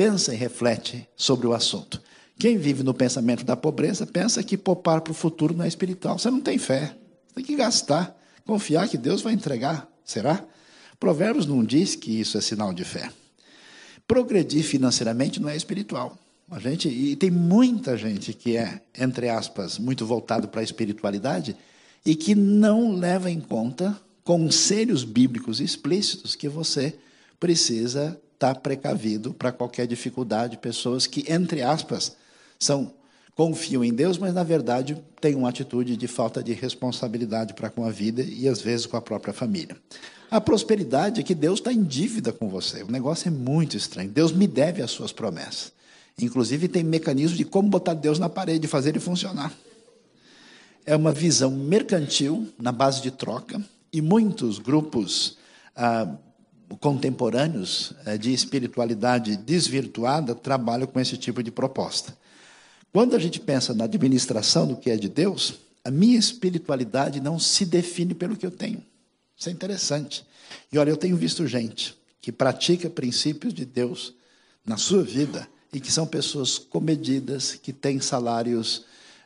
[0.00, 2.00] pensa e reflete sobre o assunto.
[2.38, 6.18] Quem vive no pensamento da pobreza pensa que poupar para o futuro não é espiritual.
[6.18, 6.96] Você não tem fé.
[7.26, 9.86] Você tem que gastar, confiar que Deus vai entregar.
[10.02, 10.42] Será?
[11.00, 13.10] Provérbios não diz que isso é sinal de fé.
[14.06, 16.18] Progredir financeiramente não é espiritual.
[16.50, 21.56] A gente, e tem muita gente que é, entre aspas, muito voltado para a espiritualidade
[22.04, 26.94] e que não leva em conta conselhos bíblicos explícitos que você
[27.38, 30.58] precisa estar tá precavido para qualquer dificuldade.
[30.58, 32.14] Pessoas que, entre aspas,
[32.58, 32.92] são
[33.34, 37.84] confiam em Deus, mas na verdade têm uma atitude de falta de responsabilidade para com
[37.84, 39.76] a vida e às vezes com a própria família.
[40.30, 42.82] A prosperidade é que Deus está em dívida com você.
[42.82, 44.10] O negócio é muito estranho.
[44.10, 45.72] Deus me deve as suas promessas.
[46.20, 49.52] Inclusive tem mecanismo de como botar Deus na parede fazer ele funcionar.
[50.86, 53.60] É uma visão mercantil na base de troca
[53.92, 55.36] e muitos grupos
[55.74, 56.14] ah,
[56.78, 62.16] contemporâneos eh, de espiritualidade desvirtuada trabalham com esse tipo de proposta.
[62.92, 67.38] Quando a gente pensa na administração do que é de Deus, a minha espiritualidade não
[67.38, 68.82] se define pelo que eu tenho.
[69.36, 70.24] Isso é interessante.
[70.72, 74.14] E olha, eu tenho visto gente que pratica princípios de Deus
[74.66, 78.84] na sua vida e que são pessoas comedidas, que têm salários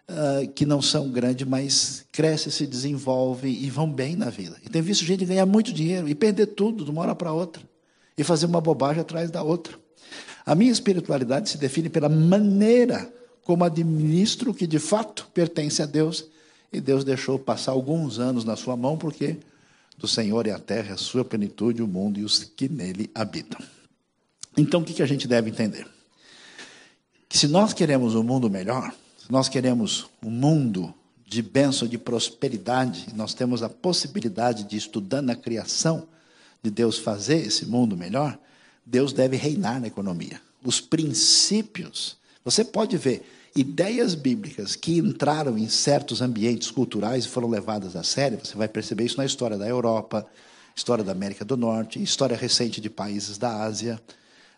[0.09, 4.57] uh, que não são grandes, mas crescem, se desenvolvem e vão bem na vida.
[4.65, 7.63] E tem visto gente ganhar muito dinheiro e perder tudo de uma hora para outra
[8.17, 9.77] e fazer uma bobagem atrás da outra.
[10.47, 13.11] A minha espiritualidade se define pela maneira
[13.45, 16.27] como administro que de fato pertence a Deus.
[16.73, 19.37] E Deus deixou passar alguns anos na sua mão, porque
[19.97, 23.65] do Senhor é a terra, a sua plenitude, o mundo e os que nele habitam.
[24.57, 25.87] Então, o que a gente deve entender?
[27.29, 30.93] Que se nós queremos um mundo melhor, se nós queremos um mundo
[31.27, 36.07] de bênção, de prosperidade, nós temos a possibilidade de, estudando a criação,
[36.63, 38.39] de Deus fazer esse mundo melhor,
[38.87, 40.41] Deus deve reinar na economia.
[40.65, 43.23] Os princípios, você pode ver,
[43.57, 48.69] ideias bíblicas que entraram em certos ambientes culturais e foram levadas a sério, você vai
[48.69, 50.27] perceber isso na história da Europa,
[50.77, 54.01] história da América do Norte, história recente de países da Ásia,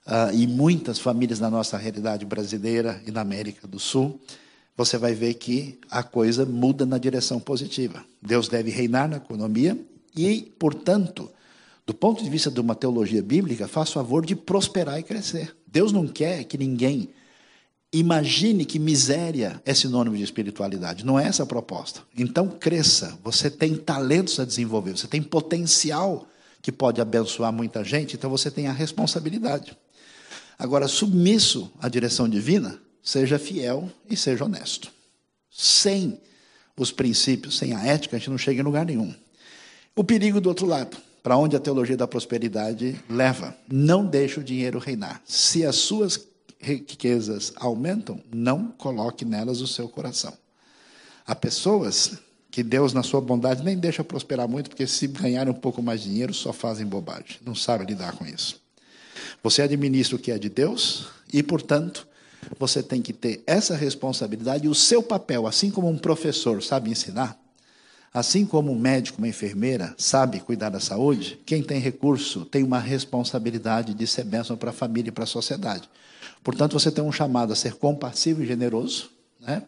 [0.07, 4.21] uh, e muitas famílias na nossa realidade brasileira e na América do Sul,
[4.77, 8.05] você vai ver que a coisa muda na direção positiva.
[8.21, 9.79] Deus deve reinar na economia
[10.15, 11.31] e, portanto,
[11.87, 15.57] do ponto de vista de uma teologia bíblica, faz favor de prosperar e crescer.
[15.67, 17.11] Deus não quer que ninguém
[17.93, 21.05] imagine que miséria é sinônimo de espiritualidade.
[21.05, 22.03] Não é essa a proposta.
[22.17, 23.19] Então, cresça.
[23.23, 26.27] Você tem talentos a desenvolver, você tem potencial
[26.61, 29.77] que pode abençoar muita gente, então você tem a responsabilidade.
[30.59, 34.91] Agora, submisso à direção divina, seja fiel e seja honesto.
[35.51, 36.21] Sem
[36.77, 39.15] os princípios, sem a ética, a gente não chega em lugar nenhum.
[39.95, 44.45] O perigo do outro lado, para onde a teologia da prosperidade leva, não deixe o
[44.45, 45.23] dinheiro reinar.
[45.25, 46.17] Se as suas
[46.59, 50.33] riquezas aumentam, não coloque nelas o seu coração.
[51.27, 52.19] Há pessoas
[52.51, 56.01] que Deus, na sua bondade, nem deixa prosperar muito, porque se ganharem um pouco mais
[56.01, 57.39] de dinheiro, só fazem bobagem.
[57.45, 58.61] Não sabem lidar com isso.
[59.43, 62.07] Você administra o que é de Deus e, portanto,
[62.59, 66.91] você tem que ter essa responsabilidade e o seu papel, assim como um professor sabe
[66.91, 67.39] ensinar,
[68.13, 72.79] assim como um médico, uma enfermeira sabe cuidar da saúde, quem tem recurso tem uma
[72.79, 75.89] responsabilidade de ser bênção para a família e para a sociedade.
[76.47, 79.65] Portanto, você tem um chamado a ser compassivo e generoso, né?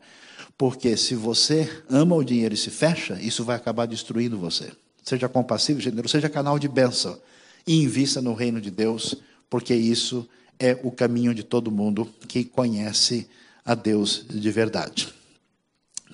[0.57, 4.71] porque se você ama o dinheiro e se fecha, isso vai acabar destruindo você.
[5.03, 7.19] Seja compassivo e generoso, seja canal de bênção
[7.67, 9.17] e invista no reino de Deus,
[9.51, 10.25] porque isso
[10.57, 13.29] é o caminho de todo mundo que conhece
[13.65, 15.13] a Deus de verdade.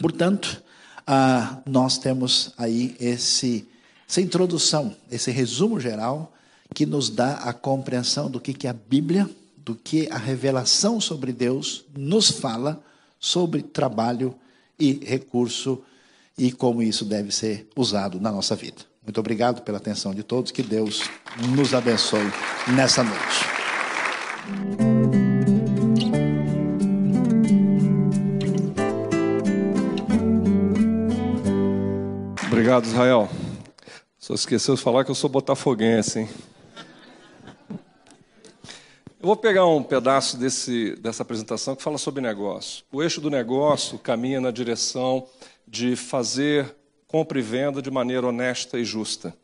[0.00, 0.62] Portanto,
[1.06, 3.68] ah, nós temos aí esse,
[4.08, 6.32] essa introdução, esse resumo geral
[6.74, 9.28] que nos dá a compreensão do que, que a Bíblia,
[9.64, 12.84] do que a revelação sobre Deus nos fala
[13.18, 14.34] sobre trabalho
[14.78, 15.82] e recurso
[16.36, 18.82] e como isso deve ser usado na nossa vida.
[19.02, 21.02] Muito obrigado pela atenção de todos, que Deus
[21.56, 22.30] nos abençoe
[22.74, 23.54] nessa noite.
[32.46, 33.30] Obrigado, Israel.
[34.18, 36.28] Só esqueceu de falar que eu sou botafoguense, hein?
[39.24, 42.84] Eu vou pegar um pedaço desse, dessa apresentação que fala sobre negócio.
[42.92, 45.26] O eixo do negócio caminha na direção
[45.66, 46.76] de fazer
[47.08, 49.34] compra e venda de maneira honesta e justa.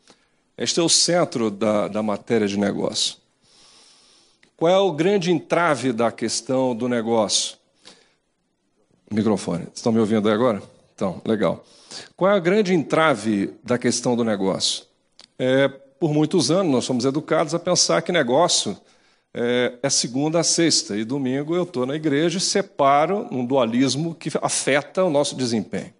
[0.55, 3.17] Este é o centro da, da matéria de negócio.
[4.55, 7.57] Qual é o grande entrave da questão do negócio?
[9.09, 9.67] Microfone.
[9.73, 10.61] Estão me ouvindo aí agora?
[10.93, 11.65] Então, legal.
[12.15, 14.85] Qual é a grande entrave da questão do negócio?
[15.39, 18.77] É, por muitos anos nós somos educados a pensar que negócio
[19.33, 24.13] é, é segunda a sexta e domingo eu estou na igreja e separo um dualismo
[24.13, 25.93] que afeta o nosso desempenho.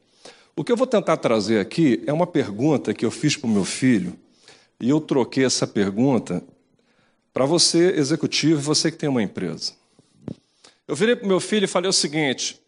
[0.55, 3.51] O que eu vou tentar trazer aqui é uma pergunta que eu fiz para o
[3.51, 4.17] meu filho
[4.79, 6.43] e eu troquei essa pergunta
[7.33, 9.73] para você, executivo, você que tem uma empresa.
[10.85, 12.59] Eu virei para o meu filho e falei o seguinte: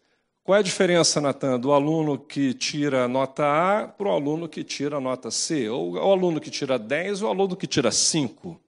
[0.42, 4.64] qual é a diferença, Natan, do aluno que tira nota A para o aluno que
[4.64, 5.68] tira nota C?
[5.68, 8.58] Ou o aluno que tira 10 ou o aluno que tira 5?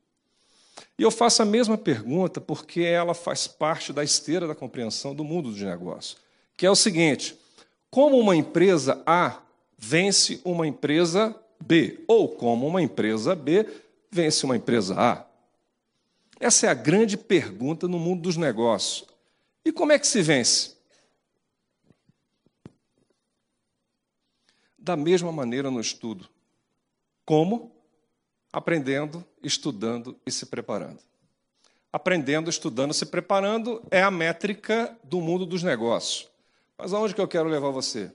[0.99, 5.25] E eu faço a mesma pergunta porque ela faz parte da esteira da compreensão do
[5.25, 6.17] mundo de negócio,
[6.57, 7.39] que é o seguinte:
[7.91, 9.41] como uma empresa A
[9.79, 12.05] vence uma empresa B?
[12.07, 13.67] Ou como uma empresa B
[14.11, 15.27] vence uma empresa A?
[16.39, 19.07] Essa é a grande pergunta no mundo dos negócios.
[19.65, 20.77] E como é que se vence?
[24.79, 26.29] Da mesma maneira no estudo.
[27.25, 27.76] Como?
[28.57, 30.99] Aprendendo, estudando e se preparando.
[31.92, 36.31] Aprendendo, estudando, se preparando é a métrica do mundo dos negócios.
[36.79, 38.11] Mas aonde que eu quero levar você?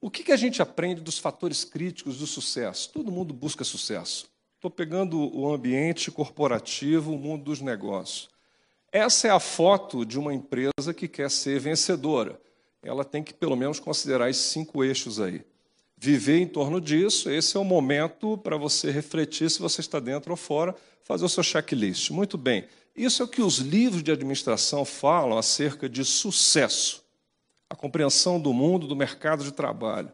[0.00, 2.90] O que, que a gente aprende dos fatores críticos do sucesso?
[2.92, 4.30] Todo mundo busca sucesso.
[4.54, 8.30] Estou pegando o ambiente corporativo, o mundo dos negócios.
[8.92, 12.40] Essa é a foto de uma empresa que quer ser vencedora.
[12.84, 15.44] Ela tem que, pelo menos, considerar esses cinco eixos aí.
[16.02, 20.30] Viver em torno disso, esse é o momento para você refletir se você está dentro
[20.30, 22.08] ou fora, fazer o seu checklist.
[22.08, 22.64] Muito bem.
[22.96, 27.04] Isso é o que os livros de administração falam acerca de sucesso,
[27.68, 30.10] a compreensão do mundo, do mercado de trabalho.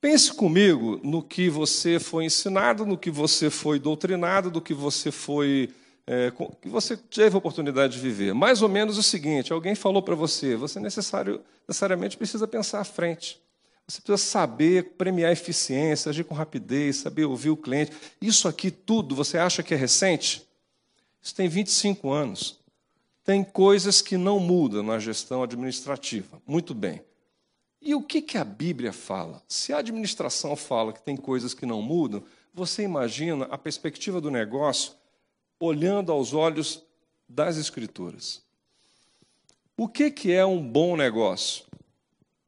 [0.00, 5.12] Pense comigo no que você foi ensinado, no que você foi doutrinado, do que você
[5.12, 5.70] foi
[6.04, 8.34] é, que você teve a oportunidade de viver.
[8.34, 12.84] Mais ou menos o seguinte: alguém falou para você, você necessário, necessariamente precisa pensar à
[12.84, 13.40] frente.
[13.88, 17.90] Você precisa saber premiar eficiência, agir com rapidez, saber ouvir o cliente.
[18.20, 20.46] Isso aqui tudo, você acha que é recente?
[21.22, 22.58] Isso tem 25 anos,
[23.24, 26.40] tem coisas que não mudam na gestão administrativa.
[26.46, 27.02] Muito bem.
[27.80, 29.42] E o que, que a Bíblia fala?
[29.48, 32.22] Se a administração fala que tem coisas que não mudam,
[32.52, 34.92] você imagina a perspectiva do negócio
[35.58, 36.82] olhando aos olhos
[37.26, 38.42] das Escrituras.
[39.76, 41.64] O que, que é um bom negócio?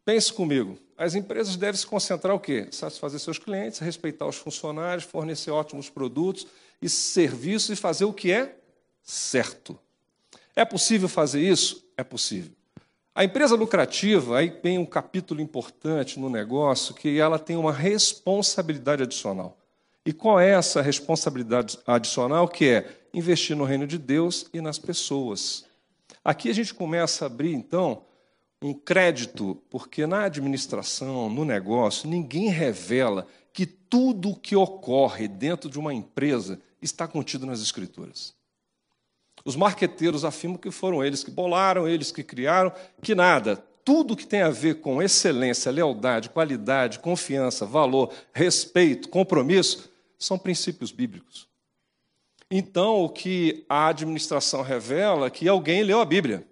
[0.05, 0.77] Pense comigo.
[1.01, 2.69] As empresas devem se concentrar o quê?
[2.71, 6.47] Satisfazer seus clientes, respeitar os funcionários, fornecer ótimos produtos
[6.83, 8.55] e serviços e fazer o que é
[9.03, 9.79] certo.
[10.55, 11.89] É possível fazer isso?
[11.97, 12.53] É possível.
[13.15, 19.03] A empresa lucrativa, aí tem um capítulo importante no negócio, que ela tem uma responsabilidade
[19.03, 19.57] adicional.
[20.05, 22.47] E qual é essa responsabilidade adicional?
[22.47, 25.65] Que é investir no reino de Deus e nas pessoas.
[26.23, 28.03] Aqui a gente começa a abrir, então,
[28.63, 35.71] um crédito, porque na administração, no negócio, ninguém revela que tudo o que ocorre dentro
[35.71, 38.35] de uma empresa está contido nas Escrituras.
[39.45, 44.27] Os marqueteiros afirmam que foram eles que bolaram, eles que criaram, que nada, tudo que
[44.27, 51.49] tem a ver com excelência, lealdade, qualidade, confiança, valor, respeito, compromisso, são princípios bíblicos.
[52.51, 56.47] Então, o que a administração revela é que alguém leu a Bíblia.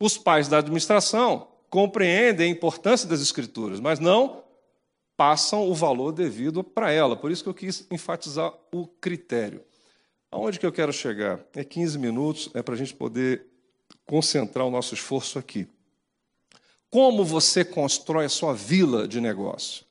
[0.00, 4.44] Os pais da administração compreendem a importância das Escrituras, mas não
[5.16, 7.16] passam o valor devido para ela.
[7.16, 9.64] Por isso que eu quis enfatizar o critério.
[10.30, 11.40] Aonde que eu quero chegar?
[11.54, 13.46] É 15 minutos, é para a gente poder
[14.06, 15.66] concentrar o nosso esforço aqui.
[16.90, 19.84] Como você constrói a sua vila de negócio?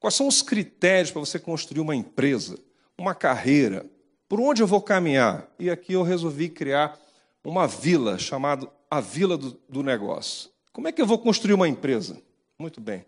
[0.00, 2.58] Quais são os critérios para você construir uma empresa,
[2.98, 3.84] uma carreira?
[4.28, 5.48] Por onde eu vou caminhar?
[5.58, 6.98] E aqui eu resolvi criar
[7.48, 10.50] uma vila chamada a Vila do, do Negócio.
[10.72, 12.20] Como é que eu vou construir uma empresa?
[12.58, 13.04] Muito bem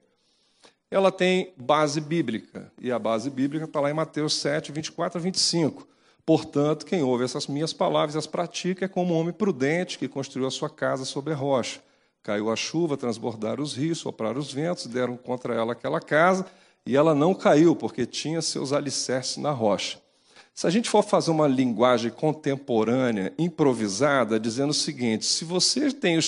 [0.90, 2.72] ela tem base bíblica.
[2.80, 5.86] E a base bíblica está lá em Mateus 7, 24 a 25.
[6.24, 10.08] Portanto, quem ouve essas minhas palavras e as pratica é como um homem prudente que
[10.08, 11.80] construiu a sua casa sobre a rocha.
[12.22, 16.44] Caiu a chuva, transbordaram os rios, sopraram os ventos, deram contra ela aquela casa,
[16.84, 20.00] e ela não caiu, porque tinha seus alicerces na rocha.
[20.58, 26.18] Se a gente for fazer uma linguagem contemporânea, improvisada, dizendo o seguinte: se você tem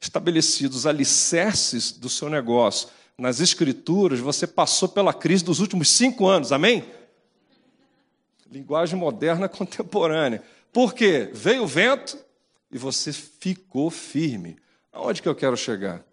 [0.00, 6.28] estabelecido os alicerces do seu negócio nas Escrituras, você passou pela crise dos últimos cinco
[6.28, 6.84] anos, amém?
[8.48, 10.44] Linguagem moderna contemporânea.
[10.72, 11.28] Por quê?
[11.32, 12.16] Veio o vento
[12.70, 14.58] e você ficou firme.
[14.92, 16.04] Aonde que eu quero chegar?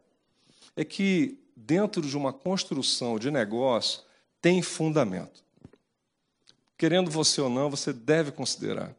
[0.76, 4.02] É que dentro de uma construção de negócio
[4.42, 5.48] tem fundamento.
[6.80, 8.96] Querendo você ou não, você deve considerar.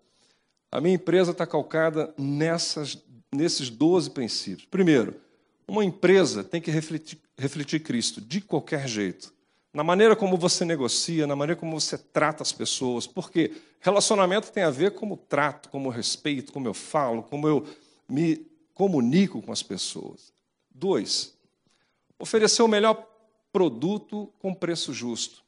[0.71, 2.99] A minha empresa está calcada nessas,
[3.33, 4.69] nesses 12 princípios.
[4.71, 5.19] Primeiro,
[5.67, 9.33] uma empresa tem que refletir, refletir Cristo de qualquer jeito.
[9.73, 13.07] Na maneira como você negocia, na maneira como você trata as pessoas.
[13.07, 17.67] Porque relacionamento tem a ver como trato, como respeito, como eu falo, como eu
[18.07, 20.35] me comunico com as pessoas.
[20.71, 21.33] Dois,
[22.19, 23.09] oferecer o melhor
[23.51, 25.43] produto com preço justo.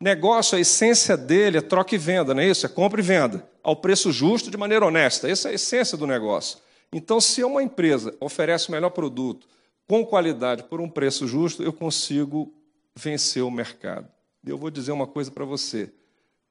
[0.00, 2.66] Negócio, a essência dele é troca e venda, não é isso?
[2.66, 5.28] É compra e venda, ao preço justo, de maneira honesta.
[5.28, 6.58] Essa é a essência do negócio.
[6.92, 9.48] Então, se uma empresa oferece o melhor produto,
[9.86, 12.52] com qualidade, por um preço justo, eu consigo
[12.94, 14.08] vencer o mercado.
[14.44, 15.92] E eu vou dizer uma coisa para você.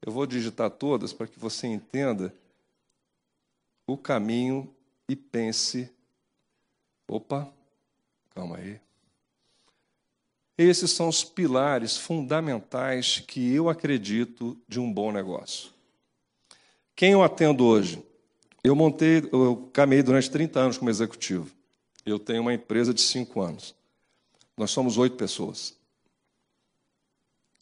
[0.05, 2.33] Eu vou digitar todas para que você entenda
[3.87, 4.73] o caminho
[5.07, 5.89] e pense.
[7.07, 7.51] Opa,
[8.33, 8.79] calma aí.
[10.57, 15.71] Esses são os pilares fundamentais que eu acredito de um bom negócio.
[16.95, 18.03] Quem eu atendo hoje?
[18.63, 21.51] Eu montei, eu caminhei durante 30 anos como executivo.
[22.05, 23.75] Eu tenho uma empresa de cinco anos.
[24.55, 25.75] Nós somos oito pessoas.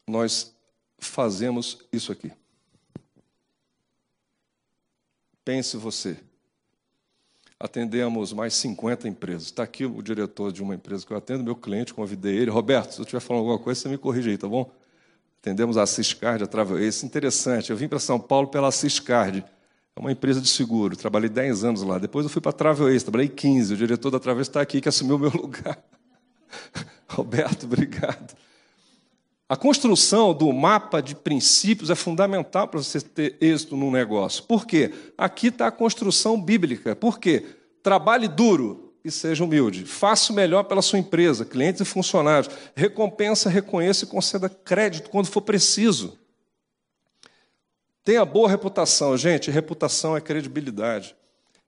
[0.07, 0.53] Nós
[0.97, 2.31] fazemos isso aqui.
[5.45, 6.19] Pense você.
[7.63, 9.43] Atendemos mais 50 empresas.
[9.43, 12.49] Está aqui o diretor de uma empresa que eu atendo, meu cliente, convidei ele.
[12.49, 14.71] Roberto, se eu estiver falando alguma coisa, você me corrige aí, tá bom?
[15.39, 17.05] Atendemos a Ciscard, a Travel Ace.
[17.05, 19.45] Interessante, eu vim para São Paulo pela Ciscard.
[19.95, 20.97] É uma empresa de seguro.
[20.97, 21.99] Trabalhei 10 anos lá.
[21.99, 23.75] Depois eu fui para a Travel Ace, trabalhei 15.
[23.75, 25.77] O diretor da Travel está aqui, que assumiu o meu lugar.
[27.09, 28.35] Roberto, obrigado.
[29.51, 34.45] A construção do mapa de princípios é fundamental para você ter êxito no negócio.
[34.45, 34.93] Por quê?
[35.17, 36.95] Aqui está a construção bíblica.
[36.95, 37.45] Por quê?
[37.83, 39.83] Trabalhe duro e seja humilde.
[39.83, 42.49] Faça o melhor pela sua empresa, clientes e funcionários.
[42.73, 46.17] Recompensa, reconheça e conceda crédito quando for preciso.
[48.05, 49.17] Tenha boa reputação.
[49.17, 51.13] Gente, reputação é credibilidade.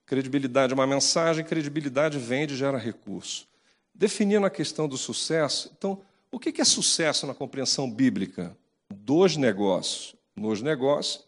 [0.05, 3.45] Credibilidade é uma mensagem, credibilidade vende e gera recurso.
[3.93, 6.01] Definindo a questão do sucesso, então,
[6.33, 8.57] o que é sucesso na compreensão bíblica
[8.91, 10.15] dos negócios?
[10.35, 11.27] Nos negócios,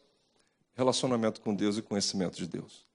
[0.73, 2.87] relacionamento com Deus e conhecimento de Deus.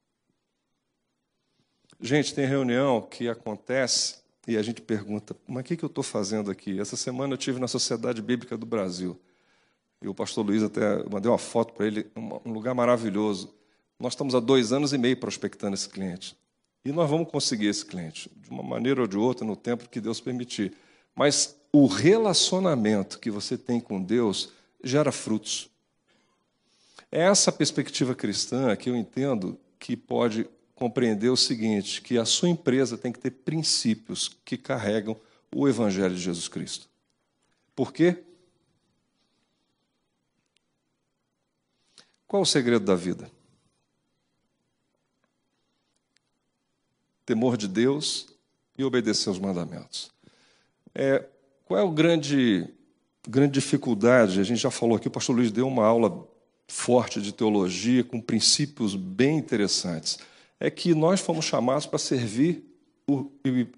[2.01, 6.03] Gente, tem reunião que acontece e a gente pergunta: mas o que, que eu estou
[6.03, 6.81] fazendo aqui?
[6.81, 9.21] Essa semana eu tive na Sociedade Bíblica do Brasil.
[10.03, 13.55] E o pastor Luiz até mandei uma foto para ele, um lugar maravilhoso.
[13.99, 16.37] Nós estamos há dois anos e meio prospectando esse cliente.
[16.85, 20.01] E nós vamos conseguir esse cliente, de uma maneira ou de outra, no tempo que
[20.01, 20.75] Deus permitir.
[21.15, 24.51] Mas o relacionamento que você tem com Deus
[24.83, 25.71] gera frutos.
[27.11, 32.49] É essa perspectiva cristã que eu entendo que pode compreender o seguinte: que a sua
[32.49, 35.17] empresa tem que ter princípios que carregam
[35.55, 36.89] o Evangelho de Jesus Cristo.
[37.75, 38.23] Por quê?
[42.27, 43.31] Qual o segredo da vida?
[47.27, 48.29] Temor de Deus
[48.79, 50.13] e obedecer aos mandamentos.
[50.95, 51.29] É,
[51.71, 52.67] qual é a grande,
[53.29, 54.41] grande dificuldade?
[54.41, 56.27] A gente já falou aqui, o pastor Luiz deu uma aula
[56.67, 60.19] forte de teologia, com princípios bem interessantes
[60.59, 62.65] é que nós fomos chamados para servir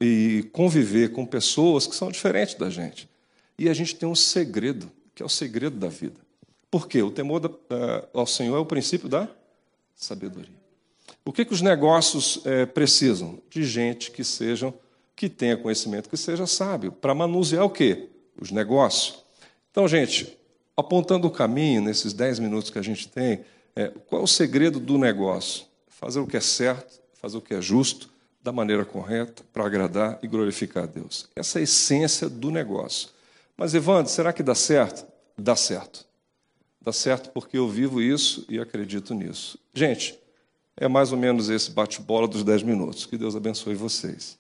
[0.01, 3.07] e conviver com pessoas que são diferentes da gente.
[3.59, 6.19] E a gente tem um segredo, que é o segredo da vida.
[6.71, 7.03] Por quê?
[7.03, 7.61] O temor
[8.15, 9.29] ao Senhor é o princípio da
[9.95, 10.63] sabedoria.
[11.27, 13.39] O que, que os negócios é, precisam?
[13.51, 14.73] De gente que sejam,
[15.15, 18.09] que tenha conhecimento, que seja sábio, para manusear o quê?
[18.41, 19.25] Os negócios.
[19.71, 20.39] Então, gente,
[20.77, 23.45] apontando o caminho nesses dez minutos que a gente tem,
[23.77, 25.67] é, qual é o segredo do negócio?
[26.03, 28.11] fazer o que é certo, fazer o que é justo,
[28.43, 31.29] da maneira correta, para agradar e glorificar a Deus.
[31.37, 33.11] Essa é a essência do negócio.
[33.57, 35.07] Mas, Evandro, será que dá certo?
[35.39, 36.05] Dá certo.
[36.81, 39.57] Dá certo porque eu vivo isso e acredito nisso.
[39.73, 40.19] Gente,
[40.77, 43.07] é mais ou menos esse bate-bola dos 10 minutos.
[43.07, 44.37] Que Deus abençoe vocês.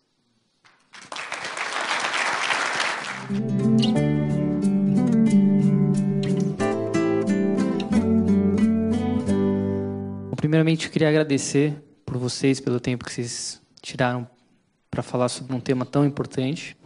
[10.52, 14.28] Primeiramente, eu queria agradecer por vocês, pelo tempo que vocês tiraram
[14.90, 16.76] para falar sobre um tema tão importante.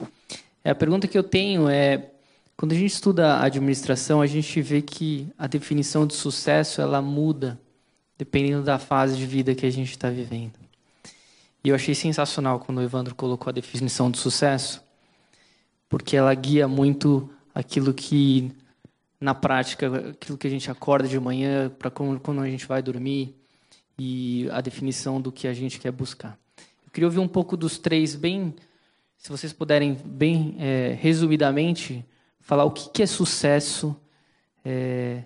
[0.62, 2.12] É, a pergunta que eu tenho é:
[2.56, 7.60] quando a gente estuda administração, a gente vê que a definição de sucesso ela muda
[8.16, 10.54] dependendo da fase de vida que a gente está vivendo.
[11.64, 14.80] E eu achei sensacional quando o Evandro colocou a definição de sucesso,
[15.88, 18.52] porque ela guia muito aquilo que,
[19.20, 23.34] na prática, aquilo que a gente acorda de manhã, para quando a gente vai dormir,
[23.98, 26.38] e a definição do que a gente quer buscar.
[26.84, 28.54] Eu queria ouvir um pouco dos três, bem,
[29.16, 32.04] se vocês puderem, bem é, resumidamente,
[32.40, 33.96] falar o que, é sucesso,
[34.64, 35.24] é,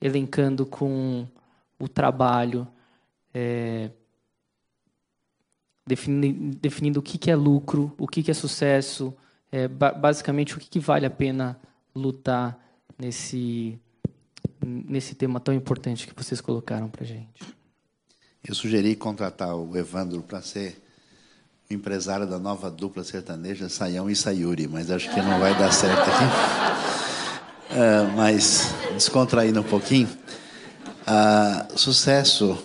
[0.00, 1.26] elencando com
[1.78, 2.66] o trabalho,
[3.32, 3.90] é,
[5.86, 9.16] definindo, definindo, o que, é lucro, o que, que é sucesso,
[9.50, 11.58] é, basicamente o que, que vale a pena
[11.94, 12.58] lutar
[12.98, 13.78] nesse,
[14.64, 17.57] nesse tema tão importante que vocês colocaram para gente.
[18.48, 20.82] Eu sugeri contratar o Evandro para ser
[21.70, 25.70] o empresário da nova dupla sertaneja Saião e Sayuri, mas acho que não vai dar
[25.70, 26.24] certo aqui.
[27.74, 30.08] Uh, mas descontraindo um pouquinho,
[31.02, 32.56] uh, sucesso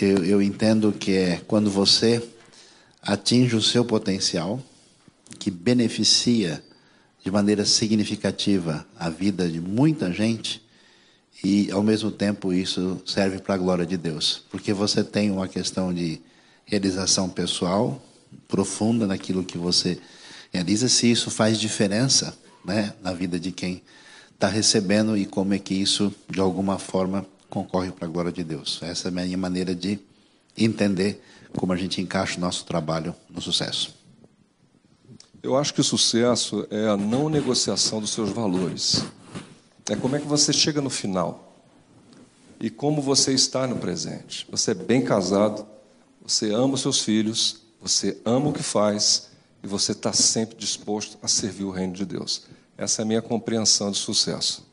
[0.00, 2.22] eu, eu entendo que é quando você
[3.02, 4.62] atinge o seu potencial,
[5.40, 6.62] que beneficia
[7.24, 10.64] de maneira significativa a vida de muita gente
[11.42, 15.48] e ao mesmo tempo isso serve para a glória de Deus, porque você tem uma
[15.48, 16.20] questão de
[16.64, 18.02] realização pessoal
[18.48, 19.98] profunda naquilo que você
[20.52, 23.82] realiza, se isso faz diferença, né, na vida de quem
[24.34, 28.44] está recebendo e como é que isso de alguma forma concorre para a glória de
[28.44, 28.80] Deus.
[28.82, 29.98] Essa é a minha maneira de
[30.56, 31.22] entender
[31.56, 33.94] como a gente encaixa o nosso trabalho no sucesso.
[35.42, 39.04] Eu acho que o sucesso é a não negociação dos seus valores.
[39.88, 41.52] É como é que você chega no final
[42.58, 44.46] e como você está no presente.
[44.50, 45.66] Você é bem casado,
[46.20, 49.30] você ama os seus filhos, você ama o que faz
[49.62, 52.46] e você está sempre disposto a servir o reino de Deus.
[52.76, 54.66] Essa é a minha compreensão de sucesso.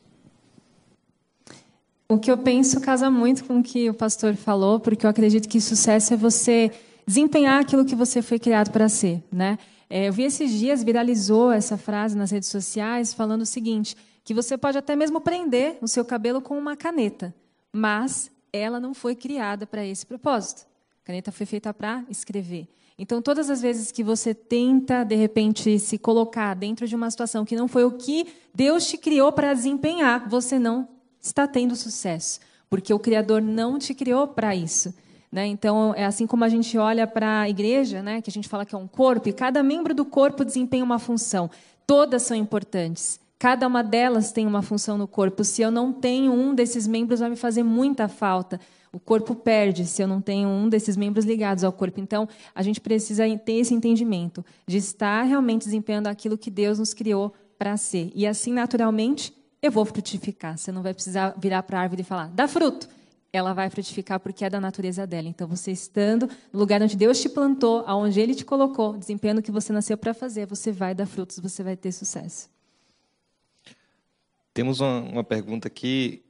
[2.08, 5.48] O que eu penso casa muito com o que o pastor falou, porque eu acredito
[5.48, 6.70] que sucesso é você
[7.06, 9.58] desempenhar aquilo que você foi criado para ser, né?
[9.88, 14.32] É, eu vi esses dias viralizou essa frase nas redes sociais falando o seguinte: que
[14.32, 17.34] você pode até mesmo prender o seu cabelo com uma caneta,
[17.70, 20.66] mas ela não foi criada para esse propósito.
[21.02, 22.66] A caneta foi feita para escrever.
[22.98, 27.44] Então, todas as vezes que você tenta, de repente, se colocar dentro de uma situação
[27.44, 30.88] que não foi o que Deus te criou para desempenhar, você não
[31.20, 34.94] está tendo sucesso, porque o Criador não te criou para isso.
[35.30, 35.46] Né?
[35.46, 38.22] Então, é assim como a gente olha para a igreja, né?
[38.22, 41.00] que a gente fala que é um corpo, e cada membro do corpo desempenha uma
[41.00, 41.50] função.
[41.84, 43.18] Todas são importantes.
[43.44, 45.44] Cada uma delas tem uma função no corpo.
[45.44, 48.58] Se eu não tenho um desses membros, vai me fazer muita falta.
[48.90, 52.00] O corpo perde se eu não tenho um desses membros ligados ao corpo.
[52.00, 56.94] Então, a gente precisa ter esse entendimento de estar realmente desempenhando aquilo que Deus nos
[56.94, 58.10] criou para ser.
[58.14, 59.30] E assim, naturalmente,
[59.60, 60.56] eu vou frutificar.
[60.56, 62.88] Você não vai precisar virar para a árvore e falar, dá fruto.
[63.30, 65.28] Ela vai frutificar porque é da natureza dela.
[65.28, 69.42] Então, você estando no lugar onde Deus te plantou, aonde Ele te colocou, desempenhando o
[69.42, 72.53] que você nasceu para fazer, você vai dar frutos, você vai ter sucesso.
[74.54, 76.24] Temos uma, uma pergunta aqui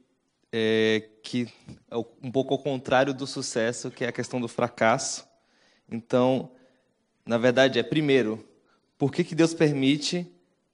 [0.51, 1.47] é, que
[1.91, 5.27] é um pouco ao contrário do sucesso, que é a questão do fracasso.
[5.89, 6.49] Então,
[7.23, 8.43] na verdade, é primeiro,
[8.97, 10.25] por que, que Deus permite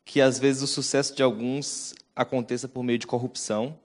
[0.06, 3.78] que às vezes o sucesso de alguns aconteça por meio de corrupção?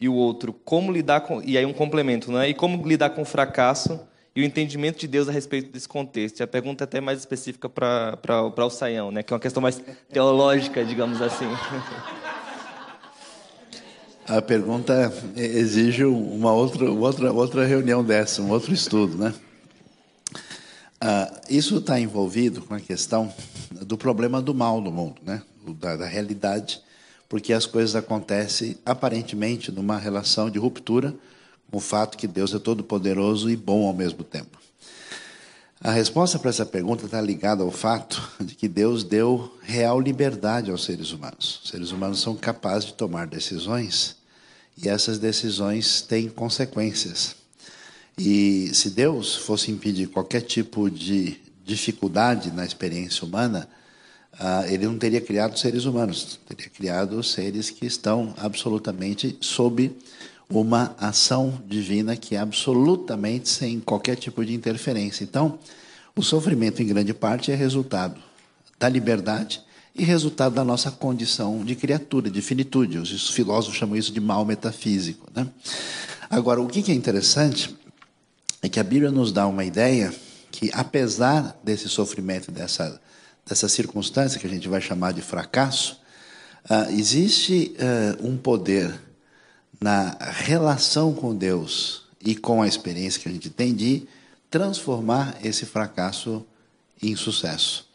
[0.00, 1.42] E o outro, como lidar com.
[1.42, 2.48] E aí um complemento, né?
[2.48, 4.00] E como lidar com o fracasso
[4.34, 6.40] e o entendimento de Deus a respeito desse contexto.
[6.40, 9.22] E a pergunta é até mais específica para o Saião, né?
[9.22, 11.44] que é uma questão mais teológica, digamos assim.
[14.26, 19.34] A pergunta exige uma outra, outra, outra reunião dessa, um outro estudo, né?
[21.00, 23.32] Ah, isso está envolvido com a questão
[23.70, 25.42] do problema do mal no mundo, né?
[25.78, 26.80] Da, da, realidade,
[27.28, 31.14] porque as coisas acontecem aparentemente numa relação de ruptura
[31.70, 34.58] com o fato que Deus é todo poderoso e bom ao mesmo tempo.
[35.82, 40.70] A resposta para essa pergunta está ligada ao fato de que Deus deu real liberdade
[40.70, 41.62] aos seres humanos.
[41.64, 44.14] Os seres humanos são capazes de tomar decisões
[44.76, 47.34] e essas decisões têm consequências.
[48.18, 53.66] E se Deus fosse impedir qualquer tipo de dificuldade na experiência humana,
[54.34, 59.96] uh, ele não teria criado seres humanos, teria criado seres que estão absolutamente sob
[60.50, 65.22] uma ação divina que é absolutamente sem qualquer tipo de interferência.
[65.22, 65.58] Então,
[66.16, 68.20] o sofrimento, em grande parte, é resultado
[68.78, 69.62] da liberdade
[69.94, 72.98] e resultado da nossa condição de criatura, de finitude.
[72.98, 75.28] Os filósofos chamam isso de mal metafísico.
[75.34, 75.46] Né?
[76.28, 77.76] Agora, o que é interessante
[78.62, 80.12] é que a Bíblia nos dá uma ideia
[80.50, 83.00] que, apesar desse sofrimento, dessa,
[83.46, 86.00] dessa circunstância que a gente vai chamar de fracasso,
[86.68, 89.00] uh, existe uh, um poder
[89.80, 94.06] na relação com Deus e com a experiência que a gente tem de
[94.50, 96.44] transformar esse fracasso
[97.02, 97.88] em sucesso.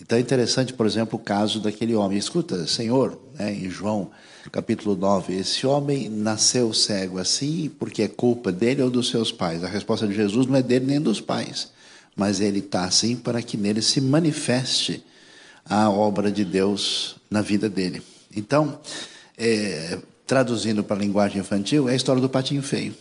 [0.00, 2.18] Então é interessante, por exemplo, o caso daquele homem.
[2.18, 4.10] Escuta, Senhor, né, em João
[4.52, 9.64] capítulo 9, esse homem nasceu cego assim porque é culpa dele ou dos seus pais?
[9.64, 11.70] A resposta de Jesus não é dele nem dos pais,
[12.14, 15.02] mas ele está assim para que nele se manifeste
[15.64, 18.02] a obra de Deus na vida dele.
[18.36, 18.78] Então,
[19.38, 22.94] é, traduzindo para a linguagem infantil, é a história do patinho feio.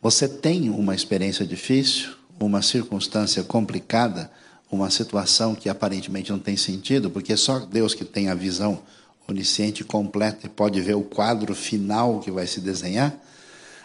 [0.00, 2.10] Você tem uma experiência difícil,
[2.40, 4.30] uma circunstância complicada,
[4.70, 8.80] uma situação que aparentemente não tem sentido, porque só Deus que tem a visão
[9.28, 13.14] onisciente completa e pode ver o quadro final que vai se desenhar,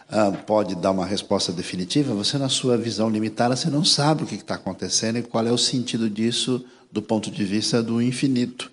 [0.09, 4.25] uh, pode dar uma resposta definitiva, você, na sua visão limitada, você não sabe o
[4.25, 8.71] que está acontecendo e qual é o sentido disso do ponto de vista do infinito.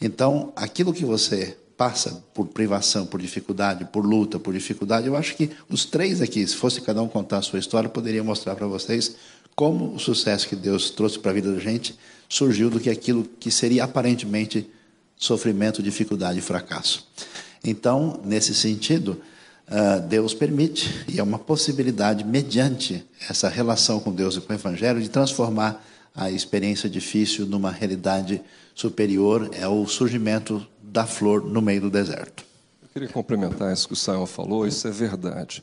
[0.00, 5.36] Então, aquilo que você passa por privação, por dificuldade, por luta, por dificuldade, eu acho
[5.36, 8.66] que os três aqui, se fosse cada um contar a sua história, poderia mostrar para
[8.66, 9.16] vocês
[9.54, 11.98] como o sucesso que Deus trouxe para a vida da gente
[12.28, 14.68] surgiu do que aquilo que seria aparentemente
[15.16, 17.06] sofrimento, dificuldade e fracasso.
[17.64, 19.20] Então, nesse sentido,
[19.68, 24.56] ah, Deus permite, e é uma possibilidade, mediante essa relação com Deus e com o
[24.56, 28.40] Evangelho, de transformar a experiência difícil numa realidade
[28.74, 30.66] superior, é o surgimento
[30.96, 32.42] da flor no meio do deserto.
[32.82, 35.62] Eu queria complementar isso que o Simon falou, isso é verdade.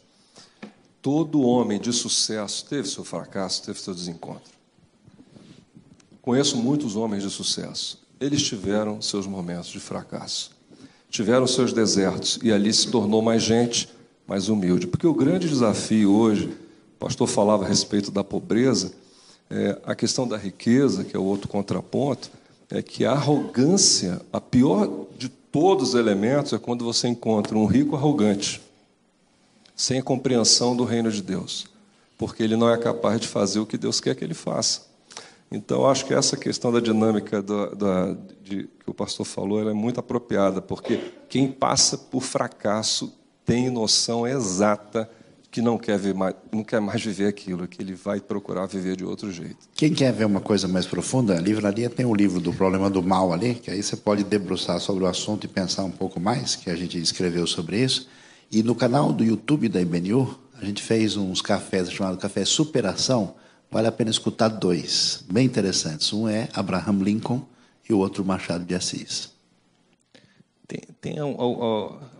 [1.02, 4.54] Todo homem de sucesso teve seu fracasso, teve seu desencontro.
[6.22, 8.00] Conheço muitos homens de sucesso.
[8.22, 10.52] Eles tiveram seus momentos de fracasso.
[11.10, 13.90] Tiveram seus desertos e ali se tornou mais gente,
[14.28, 14.86] mais humilde.
[14.86, 16.46] Porque o grande desafio hoje,
[16.96, 18.94] o pastor falava a respeito da pobreza,
[19.50, 22.30] é, a questão da riqueza, que é o outro contraponto,
[22.70, 27.66] é que a arrogância, a pior de todos os elementos, é quando você encontra um
[27.66, 28.62] rico arrogante
[29.76, 31.68] sem a compreensão do reino de Deus,
[32.18, 34.94] porque ele não é capaz de fazer o que Deus quer que ele faça.
[35.52, 39.74] Então, acho que essa questão da dinâmica do, da, de, que o pastor falou é
[39.74, 41.00] muito apropriada, porque
[41.30, 43.14] quem passa por fracasso
[43.46, 45.10] tem noção exata
[45.54, 48.96] que não quer, ver mais, não quer mais viver aquilo, que ele vai procurar viver
[48.96, 49.58] de outro jeito.
[49.76, 52.90] Quem quer ver uma coisa mais profunda, a livraria tem o um livro do problema
[52.90, 56.20] do mal ali, que aí você pode debruçar sobre o assunto e pensar um pouco
[56.20, 58.10] mais, que a gente escreveu sobre isso.
[58.52, 63.36] E no canal do YouTube da IBNU, a gente fez uns cafés chamados Café Superação.
[63.70, 66.12] Vale a pena escutar dois, bem interessantes.
[66.12, 67.46] Um é Abraham Lincoln
[67.88, 69.32] e o outro Machado de Assis.
[70.68, 71.20] Tem, tem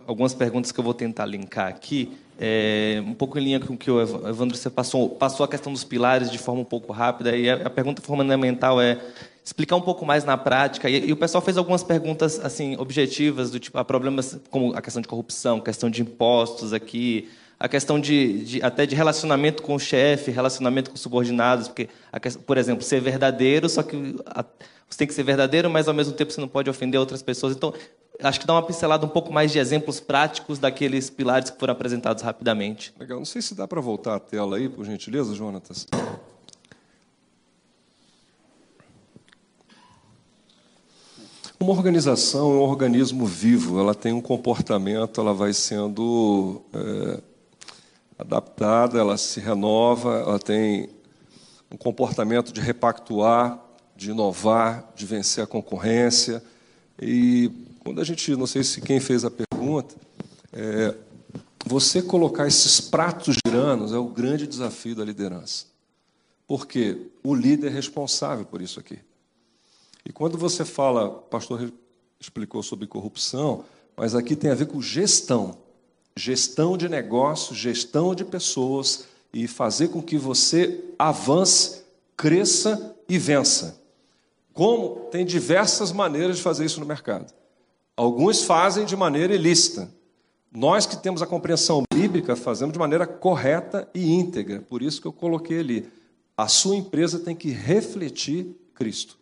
[0.06, 2.16] algumas perguntas que eu vou tentar linkar aqui.
[2.38, 5.72] É, um pouco em linha com o que o Evandro você passou, passou a questão
[5.72, 7.36] dos pilares de forma um pouco rápida.
[7.36, 8.98] E a, a pergunta fundamental é
[9.44, 10.88] explicar um pouco mais na prática.
[10.88, 14.80] E, e, o pessoal fez algumas perguntas assim objetivas do tipo a problemas como a
[14.80, 17.28] questão de corrupção, questão de impostos aqui,
[17.60, 22.18] a questão de, de até de relacionamento com o chefe, relacionamento com subordinados, porque a,
[22.44, 24.44] por exemplo ser verdadeiro, só que a,
[24.88, 27.56] você tem que ser verdadeiro, mas ao mesmo tempo você não pode ofender outras pessoas.
[27.56, 27.72] Então
[28.22, 31.72] acho que dá uma pincelada um pouco mais de exemplos práticos daqueles pilares que foram
[31.72, 32.94] apresentados rapidamente.
[32.98, 33.18] Legal.
[33.18, 35.86] Não sei se dá para voltar a tela aí, por gentileza, Jonatas.
[41.58, 47.20] Uma organização é um organismo vivo, ela tem um comportamento, ela vai sendo é,
[48.18, 50.90] adaptada, ela se renova, ela tem
[51.70, 53.63] um comportamento de repactuar,
[53.96, 56.42] de inovar, de vencer a concorrência.
[57.00, 59.94] E quando a gente, não sei se quem fez a pergunta,
[60.52, 60.94] é,
[61.66, 65.66] você colocar esses pratos girando é o grande desafio da liderança.
[66.46, 68.98] Porque o líder é responsável por isso aqui.
[70.04, 71.72] E quando você fala, o pastor
[72.20, 73.64] explicou sobre corrupção,
[73.96, 75.56] mas aqui tem a ver com gestão.
[76.16, 81.82] Gestão de negócios, gestão de pessoas e fazer com que você avance,
[82.16, 83.80] cresça e vença.
[84.54, 85.08] Como?
[85.10, 87.34] Tem diversas maneiras de fazer isso no mercado.
[87.96, 89.90] Alguns fazem de maneira ilícita.
[90.50, 94.60] Nós que temos a compreensão bíblica fazemos de maneira correta e íntegra.
[94.60, 95.92] Por isso que eu coloquei ali.
[96.36, 99.18] A sua empresa tem que refletir Cristo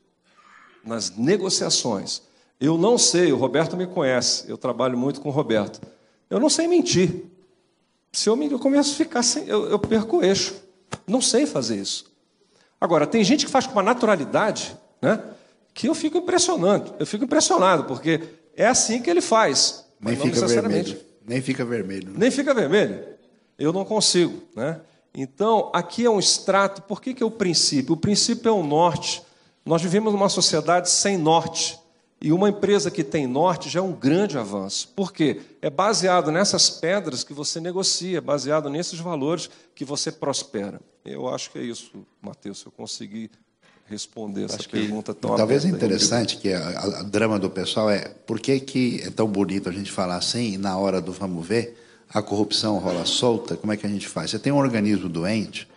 [0.85, 2.23] nas negociações.
[2.61, 5.81] Eu não sei, o Roberto me conhece, eu trabalho muito com o Roberto.
[6.29, 7.25] Eu não sei mentir.
[8.13, 9.47] Se eu, eu começo a ficar sem.
[9.49, 10.55] Eu, eu perco o eixo.
[11.07, 12.13] Não sei fazer isso.
[12.81, 15.21] Agora, tem gente que faz com uma naturalidade, né?
[15.75, 16.95] Que eu fico impressionado.
[16.99, 18.21] Eu fico impressionado, porque
[18.57, 19.85] é assim que ele faz.
[20.01, 21.01] Nem fica vermelho.
[21.27, 22.09] Nem fica vermelho.
[22.11, 22.15] Né?
[22.17, 23.05] Nem fica vermelho.
[23.59, 24.43] Eu não consigo.
[24.55, 24.81] Né?
[25.15, 26.83] Então, aqui é um extrato.
[26.83, 27.95] Por que, que é o princípio?
[27.95, 29.23] O princípio é o norte.
[29.65, 31.79] Nós vivemos numa sociedade sem norte.
[32.21, 34.89] E uma empresa que tem norte já é um grande avanço.
[34.95, 35.41] Por quê?
[35.61, 40.81] É baseado nessas pedras que você negocia, baseado nesses valores que você prospera.
[41.05, 43.29] Eu acho que é isso, Matheus, se eu conseguir
[43.93, 48.59] responder essa pergunta tão Talvez interessante que a, a, drama do pessoal é por que,
[48.61, 51.79] que é tão bonito a gente falar assim e na hora do vamos ver
[52.13, 54.31] a corrupção rola solta, como é que a gente faz?
[54.31, 55.69] Você tem um organismo doente,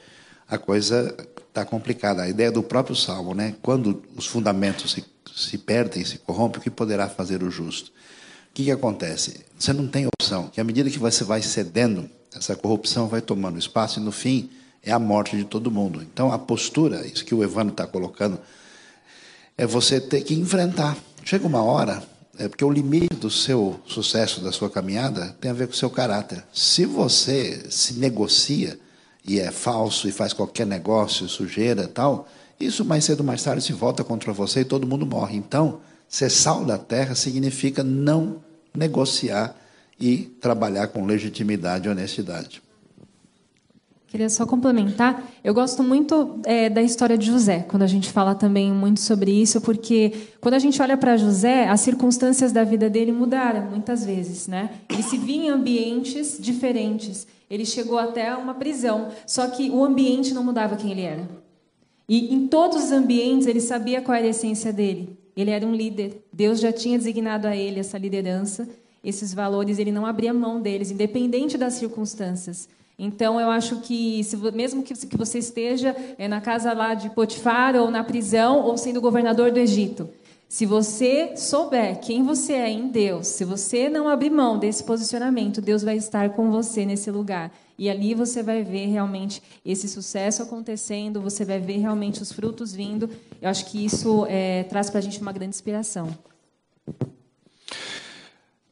[0.50, 1.16] a coisa
[1.48, 2.24] está complicada.
[2.24, 3.56] A ideia do próprio Salmo, né?
[3.62, 5.04] quando os fundamentos se,
[5.34, 7.90] se perdem, se corrompem, o que poderá fazer o justo?
[7.90, 9.42] O que, que acontece?
[9.58, 13.58] Você não tem opção, que à medida que você vai cedendo, essa corrupção vai tomando
[13.58, 14.50] espaço e no fim
[14.86, 16.02] é a morte de todo mundo.
[16.02, 18.40] Então, a postura, isso que o Evandro está colocando,
[19.58, 20.96] é você ter que enfrentar.
[21.24, 22.04] Chega uma hora,
[22.38, 25.78] é porque o limite do seu sucesso, da sua caminhada, tem a ver com o
[25.78, 26.44] seu caráter.
[26.54, 28.80] Se você se negocia
[29.26, 32.28] e é falso e faz qualquer negócio, sujeira tal,
[32.60, 35.36] isso mais cedo ou mais tarde se volta contra você e todo mundo morre.
[35.36, 39.56] Então, ser sal da terra significa não negociar
[40.00, 42.62] e trabalhar com legitimidade e honestidade.
[44.16, 45.30] Queria só complementar.
[45.44, 49.30] Eu gosto muito é, da história de José, quando a gente fala também muito sobre
[49.30, 54.06] isso, porque quando a gente olha para José, as circunstâncias da vida dele mudaram muitas
[54.06, 54.70] vezes, né?
[54.88, 57.28] Ele se via em ambientes diferentes.
[57.50, 61.28] Ele chegou até uma prisão, só que o ambiente não mudava quem ele era.
[62.08, 65.20] E em todos os ambientes ele sabia qual era a essência dele.
[65.36, 66.26] Ele era um líder.
[66.32, 68.66] Deus já tinha designado a ele essa liderança,
[69.04, 69.78] esses valores.
[69.78, 72.70] Ele não abria mão deles, independente das circunstâncias.
[72.98, 77.10] Então, eu acho que, se, mesmo que, que você esteja é, na casa lá de
[77.10, 80.10] Potifar, ou na prisão, ou sendo governador do Egito,
[80.48, 85.60] se você souber quem você é em Deus, se você não abrir mão desse posicionamento,
[85.60, 87.52] Deus vai estar com você nesse lugar.
[87.78, 92.74] E ali você vai ver realmente esse sucesso acontecendo, você vai ver realmente os frutos
[92.74, 93.10] vindo.
[93.42, 96.16] Eu acho que isso é, traz para a gente uma grande inspiração.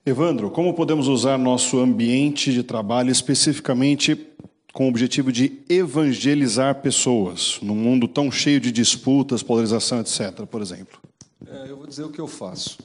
[0.06, 4.28] Evandro, como podemos usar nosso ambiente de trabalho especificamente
[4.74, 10.62] com o objetivo de evangelizar pessoas num mundo tão cheio de disputas, polarização, etc., por
[10.62, 11.00] exemplo?
[11.48, 12.80] É, eu vou dizer o que eu faço.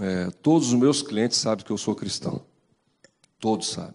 [0.00, 2.42] É, todos os meus clientes sabem que eu sou cristão.
[3.38, 3.94] Todos sabem.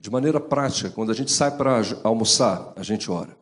[0.00, 3.36] De maneira prática, quando a gente sai para almoçar, a gente ora.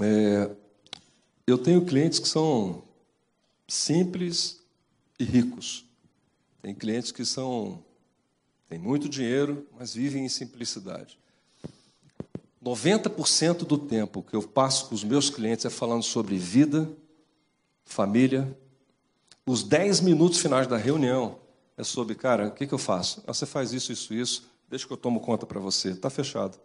[0.00, 0.50] É,
[1.48, 2.84] eu tenho clientes que são
[3.66, 4.60] simples
[5.18, 5.84] e ricos.
[6.64, 7.84] Tem clientes que são
[8.70, 11.18] têm muito dinheiro, mas vivem em simplicidade.
[12.64, 16.90] 90% do tempo que eu passo com os meus clientes é falando sobre vida,
[17.84, 18.58] família,
[19.44, 21.36] Os 10 minutos finais da reunião
[21.76, 23.22] é sobre, cara, o que, que eu faço?
[23.26, 25.90] Ah, você faz isso, isso, isso, deixa que eu tomo conta para você.
[25.90, 26.58] Está fechado.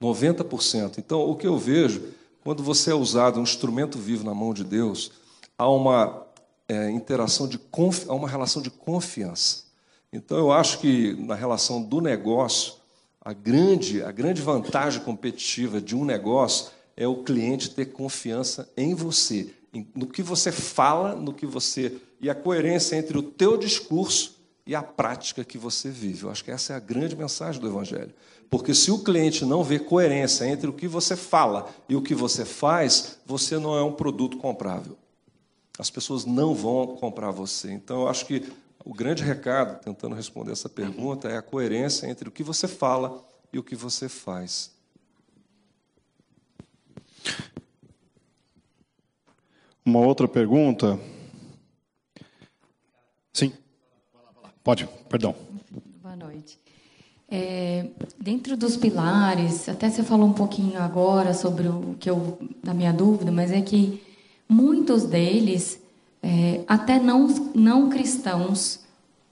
[0.00, 0.98] 90%.
[0.98, 2.14] Então, o que eu vejo,
[2.44, 5.10] quando você é usado um instrumento vivo na mão de Deus,
[5.58, 6.30] há uma
[6.72, 7.60] é, interação de
[8.08, 9.64] há uma relação de confiança.
[10.12, 12.74] Então, eu acho que na relação do negócio,
[13.20, 18.94] a grande, a grande vantagem competitiva de um negócio é o cliente ter confiança em
[18.94, 19.50] você,
[19.94, 24.74] no que você fala, no que você e a coerência entre o teu discurso e
[24.74, 26.24] a prática que você vive.
[26.24, 28.12] Eu acho que essa é a grande mensagem do evangelho.
[28.50, 32.14] Porque se o cliente não vê coerência entre o que você fala e o que
[32.14, 34.96] você faz, você não é um produto comprável.
[35.78, 37.72] As pessoas não vão comprar você.
[37.72, 38.52] Então eu acho que
[38.84, 43.22] o grande recado, tentando responder essa pergunta, é a coerência entre o que você fala
[43.52, 44.70] e o que você faz.
[49.84, 50.98] Uma outra pergunta.
[53.32, 53.52] Sim.
[54.62, 55.34] Pode, perdão.
[56.02, 56.58] Boa noite.
[57.28, 62.74] É, dentro dos pilares, até você falou um pouquinho agora sobre o que eu, da
[62.74, 64.02] minha dúvida, mas é que
[64.48, 65.80] muitos deles,
[66.22, 68.80] é, até não, não cristãos,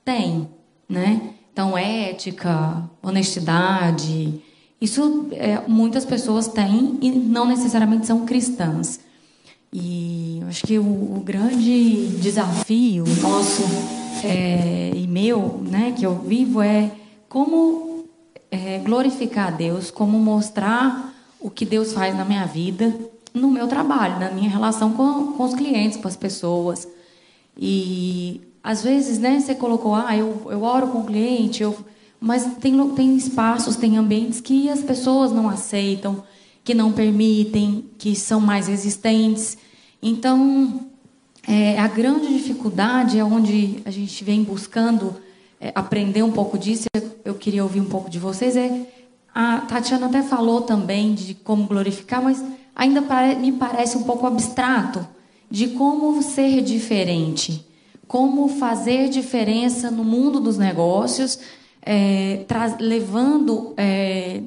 [0.05, 0.49] têm,
[0.89, 1.35] né?
[1.53, 4.43] Então, ética, honestidade,
[4.81, 9.01] isso é, muitas pessoas têm e não necessariamente são cristãs.
[9.73, 13.63] E acho que o, o grande desafio nosso
[14.25, 16.91] é, e meu, né, que eu vivo, é
[17.29, 18.07] como
[18.51, 22.93] é, glorificar a Deus, como mostrar o que Deus faz na minha vida,
[23.33, 26.87] no meu trabalho, na minha relação com, com os clientes, com as pessoas.
[27.57, 31.76] E às vezes, né, você colocou, ah, eu, eu oro com o cliente, eu,
[32.20, 36.22] mas tem, tem espaços, tem ambientes que as pessoas não aceitam,
[36.62, 39.57] que não permitem, que são mais resistentes.
[40.03, 40.89] Então,
[41.49, 45.16] é, a grande dificuldade é onde a gente vem buscando
[45.61, 46.85] é, aprender um pouco disso.
[47.24, 48.57] Eu queria ouvir um pouco de vocês.
[48.57, 48.87] É,
[49.35, 52.45] a Tatiana até falou também de como glorificar, mas
[52.75, 53.01] ainda
[53.37, 55.07] me parece um pouco abstrato
[55.51, 57.66] de como ser diferente,
[58.07, 61.39] como fazer diferença no mundo dos negócios
[61.85, 62.45] é,
[62.79, 64.43] levando, é,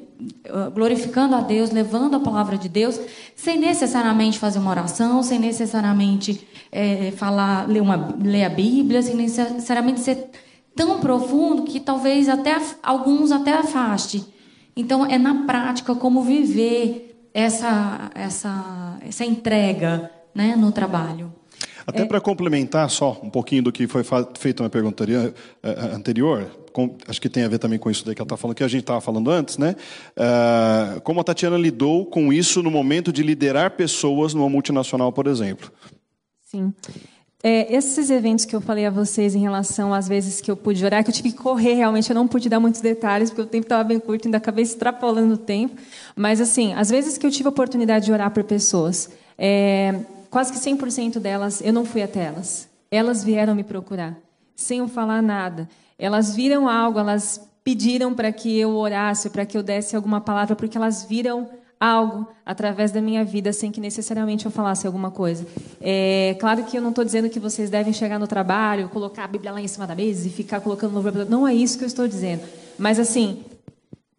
[0.72, 3.00] glorificando a Deus, levando a palavra de Deus,
[3.34, 9.16] sem necessariamente fazer uma oração, sem necessariamente é, falar, ler, uma, ler a Bíblia, sem
[9.16, 10.30] necessariamente ser
[10.74, 14.24] tão profundo que talvez até alguns até afaste.
[14.76, 21.32] Então é na prática como viver essa essa essa entrega, né, no trabalho.
[21.86, 22.04] Até é...
[22.06, 24.02] para complementar só um pouquinho do que foi
[24.38, 25.04] feito na pergunta
[25.92, 28.56] anterior, com, acho que tem a ver também com isso daí que ela está falando,
[28.56, 29.76] que a gente estava falando antes, né?
[30.16, 35.26] Uh, como a Tatiana lidou com isso no momento de liderar pessoas numa multinacional, por
[35.26, 35.70] exemplo?
[36.42, 36.72] Sim.
[37.46, 40.82] É, esses eventos que eu falei a vocês em relação às vezes que eu pude
[40.82, 43.46] orar, que eu tive que correr realmente, eu não pude dar muitos detalhes, porque o
[43.46, 45.78] tempo estava bem curto, ainda acabei extrapolando o tempo.
[46.16, 49.94] Mas, assim, às vezes que eu tive a oportunidade de orar por pessoas, é,
[50.30, 52.66] quase que 100% delas, eu não fui até elas.
[52.90, 54.16] Elas vieram me procurar,
[54.56, 55.68] sem eu falar nada.
[55.98, 60.56] Elas viram algo, elas pediram para que eu orasse, para que eu desse alguma palavra,
[60.56, 61.46] porque elas viram
[61.84, 65.46] algo através da minha vida sem que necessariamente eu falasse alguma coisa.
[65.80, 69.28] É claro que eu não estou dizendo que vocês devem chegar no trabalho, colocar a
[69.28, 71.28] Bíblia lá em cima da mesa e ficar colocando louvor.
[71.28, 72.42] Não é isso que eu estou dizendo.
[72.78, 73.44] Mas assim,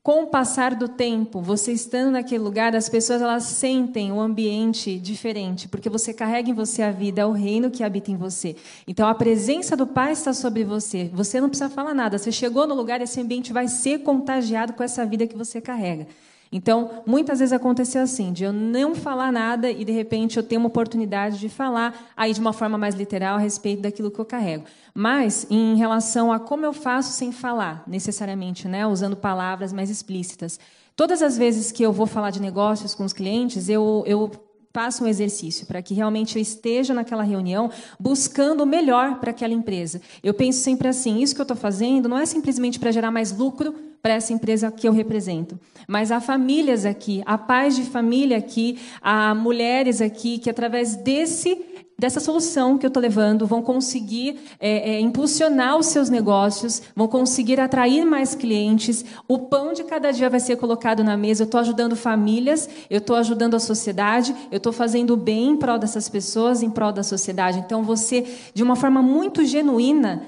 [0.03, 4.21] com o passar do tempo, você estando naquele lugar, as pessoas elas sentem o um
[4.21, 8.55] ambiente diferente, porque você carrega em você a vida, o reino que habita em você.
[8.87, 11.09] Então a presença do Pai está sobre você.
[11.11, 12.19] Você não precisa falar nada.
[12.19, 16.05] Você chegou no lugar, esse ambiente vai ser contagiado com essa vida que você carrega.
[16.51, 20.57] Então, muitas vezes aconteceu assim, de eu não falar nada e de repente eu ter
[20.57, 24.25] uma oportunidade de falar aí de uma forma mais literal a respeito daquilo que eu
[24.25, 24.65] carrego.
[24.93, 30.59] Mas em relação a como eu faço sem falar, necessariamente, né, usando palavras mais explícitas.
[30.95, 34.31] Todas as vezes que eu vou falar de negócios com os clientes, eu, eu
[34.75, 39.53] faça um exercício para que realmente eu esteja naquela reunião buscando o melhor para aquela
[39.53, 40.01] empresa.
[40.21, 43.31] Eu penso sempre assim: isso que eu estou fazendo não é simplesmente para gerar mais
[43.31, 45.57] lucro para essa empresa que eu represento,
[45.87, 51.55] mas há famílias aqui, há pais de família aqui, há mulheres aqui que através desse
[51.97, 57.07] dessa solução que eu estou levando, vão conseguir é, é, impulsionar os seus negócios, vão
[57.07, 59.05] conseguir atrair mais clientes.
[59.27, 61.43] O pão de cada dia vai ser colocado na mesa.
[61.43, 65.79] Eu estou ajudando famílias, eu estou ajudando a sociedade, eu estou fazendo bem em prol
[65.79, 67.59] dessas pessoas, em prol da sociedade.
[67.59, 70.23] Então, você, de uma forma muito genuína,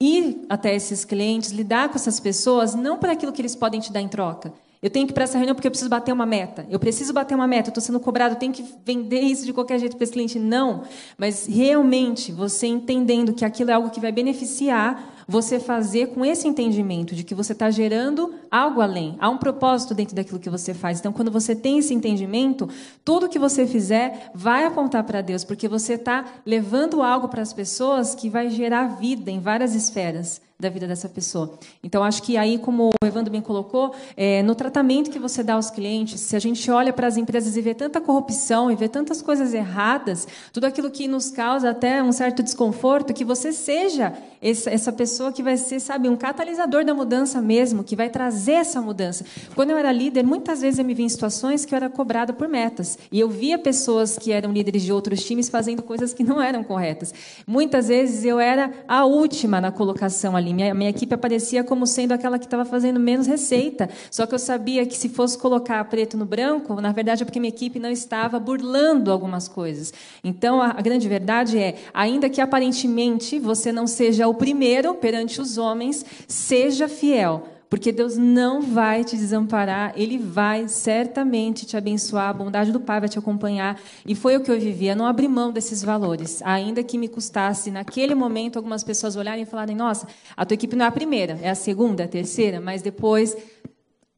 [0.00, 3.92] ir até esses clientes, lidar com essas pessoas, não para aquilo que eles podem te
[3.92, 4.52] dar em troca.
[4.82, 6.66] Eu tenho que ir para essa reunião porque eu preciso bater uma meta.
[6.68, 9.52] Eu preciso bater uma meta, eu estou sendo cobrado, eu tenho que vender isso de
[9.52, 10.40] qualquer jeito para esse cliente.
[10.40, 10.82] Não.
[11.16, 16.48] Mas realmente, você entendendo que aquilo é algo que vai beneficiar você fazer com esse
[16.48, 20.74] entendimento de que você está gerando algo além, há um propósito dentro daquilo que você
[20.74, 20.98] faz.
[20.98, 22.68] Então, quando você tem esse entendimento,
[23.04, 27.52] tudo que você fizer vai apontar para Deus, porque você está levando algo para as
[27.52, 31.58] pessoas que vai gerar vida em várias esferas da vida dessa pessoa.
[31.82, 35.54] Então, acho que aí, como o Evandro bem colocou, é, no tratamento que você dá
[35.54, 38.88] aos clientes, se a gente olha para as empresas e vê tanta corrupção e vê
[38.88, 44.14] tantas coisas erradas, tudo aquilo que nos causa até um certo desconforto, que você seja
[44.40, 48.80] essa pessoa que vai ser, sabe, um catalisador da mudança mesmo, que vai trazer essa
[48.80, 49.24] mudança.
[49.54, 52.32] Quando eu era líder, muitas vezes eu me vi em situações que eu era cobrada
[52.32, 52.98] por metas.
[53.10, 56.64] E eu via pessoas que eram líderes de outros times fazendo coisas que não eram
[56.64, 57.14] corretas.
[57.46, 62.12] Muitas vezes eu era a última na colocação ali minha, minha equipe aparecia como sendo
[62.12, 63.88] aquela que estava fazendo menos receita.
[64.10, 67.40] Só que eu sabia que se fosse colocar preto no branco, na verdade é porque
[67.40, 69.92] minha equipe não estava burlando algumas coisas.
[70.22, 75.40] Então, a, a grande verdade é, ainda que aparentemente você não seja o primeiro perante
[75.40, 82.28] os homens, seja fiel porque Deus não vai te desamparar, Ele vai certamente te abençoar,
[82.28, 83.80] a bondade do Pai vai te acompanhar.
[84.04, 86.42] E foi o que eu vivia, não abri mão desses valores.
[86.42, 90.06] Ainda que me custasse, naquele momento, algumas pessoas olharem e falarem: nossa,
[90.36, 93.34] a tua equipe não é a primeira, é a segunda, a terceira, mas depois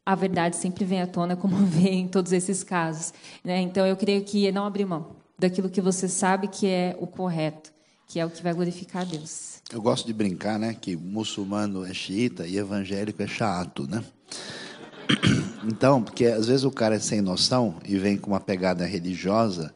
[0.04, 3.14] a verdade sempre vem à tona, como vem em todos esses casos.
[3.44, 3.60] Né?
[3.60, 7.72] Então eu creio que não abrir mão daquilo que você sabe que é o correto,
[8.08, 9.53] que é o que vai glorificar a Deus.
[9.72, 14.04] Eu gosto de brincar, né, que muçulmano é xiita e evangélico é chato, né?
[15.66, 19.72] Então, porque às vezes o cara é sem noção e vem com uma pegada religiosa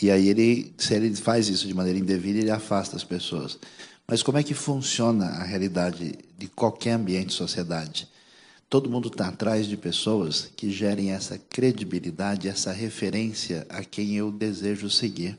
[0.00, 3.58] e aí ele, se ele faz isso de maneira indevida, ele afasta as pessoas.
[4.06, 8.08] Mas como é que funciona a realidade de qualquer ambiente de sociedade?
[8.70, 14.30] Todo mundo está atrás de pessoas que gerem essa credibilidade, essa referência a quem eu
[14.30, 15.38] desejo seguir.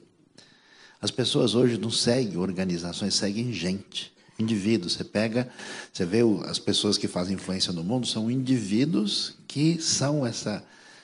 [1.04, 4.94] As pessoas hoje não seguem organizações, seguem gente, indivíduos.
[4.94, 5.50] Você pega,
[5.92, 10.64] você vê as pessoas que fazem influência no mundo são indivíduos que são essa,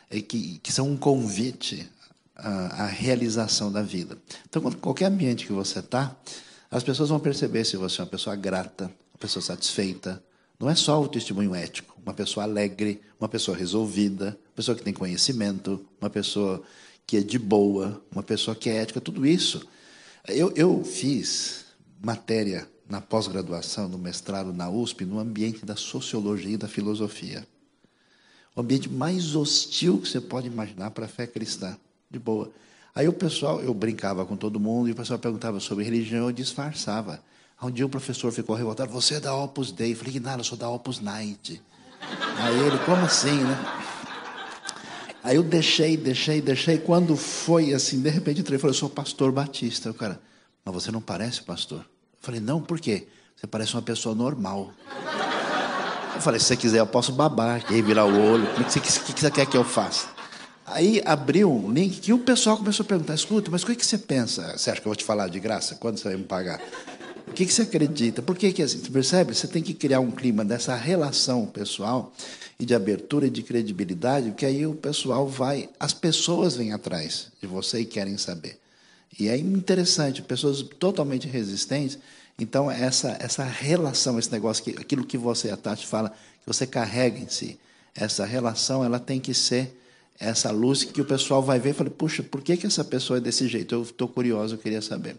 [0.09, 1.85] é, que, que são um convite
[2.33, 4.17] à, à realização da vida.
[4.47, 6.15] Então, qualquer ambiente que você está,
[6.71, 10.23] as pessoas vão perceber se você é uma pessoa grata, uma pessoa satisfeita.
[10.57, 14.83] Não é só o testemunho ético, uma pessoa alegre, uma pessoa resolvida, uma pessoa que
[14.83, 16.63] tem conhecimento, uma pessoa
[17.05, 19.67] que é de boa, uma pessoa que é ética, tudo isso
[20.27, 21.65] eu, eu fiz
[22.01, 27.47] matéria na pós-graduação, no mestrado na USP, no ambiente da sociologia e da filosofia.
[28.55, 31.77] O ambiente mais hostil que você pode imaginar para a fé cristã,
[32.09, 32.51] de boa.
[32.95, 36.31] Aí o pessoal, eu brincava com todo mundo e o pessoal perguntava sobre religião, eu
[36.31, 37.23] disfarçava.
[37.61, 39.91] Um dia o professor ficou revoltado, você é da Opus Dei.
[39.91, 41.61] Eu falei, nada, eu sou da Opus Night.
[42.37, 43.78] Aí ele, como assim, né?
[45.23, 46.77] Aí eu deixei, deixei, deixei.
[46.77, 49.91] Quando foi assim, de repente ele falou: Eu sou pastor batista.
[49.91, 50.19] O cara,
[50.63, 51.79] mas você não parece pastor?
[51.79, 53.07] Eu falei: Não, por quê?
[53.35, 54.71] Você parece uma pessoa normal.
[56.15, 58.45] Eu falei: Se você quiser, eu posso babar, virar o olho.
[58.45, 60.07] O que você, que você quer que eu faça?
[60.65, 63.85] Aí abriu um link que o pessoal começou a perguntar: Escuta, mas o que, que
[63.85, 64.57] você pensa?
[64.57, 65.75] Você acha que eu vou te falar de graça?
[65.75, 66.61] Quando você vai me pagar?
[67.27, 68.21] O que, que você acredita?
[68.21, 68.79] Por que, que assim?
[68.79, 69.35] Você percebe?
[69.35, 72.11] Você tem que criar um clima dessa relação pessoal
[72.59, 77.31] e de abertura e de credibilidade, que aí o pessoal vai, as pessoas vêm atrás
[77.41, 78.59] de você e querem saber.
[79.17, 81.97] E é interessante, pessoas totalmente resistentes.
[82.37, 86.67] Então, essa, essa relação, esse negócio, que, aquilo que você, a Tati fala, que você
[86.67, 87.57] carrega em si,
[87.95, 89.75] essa relação, ela tem que ser
[90.19, 93.17] essa luz que o pessoal vai ver e fala, puxa, por que, que essa pessoa
[93.17, 93.73] é desse jeito?
[93.73, 95.15] Eu estou curioso, eu queria saber.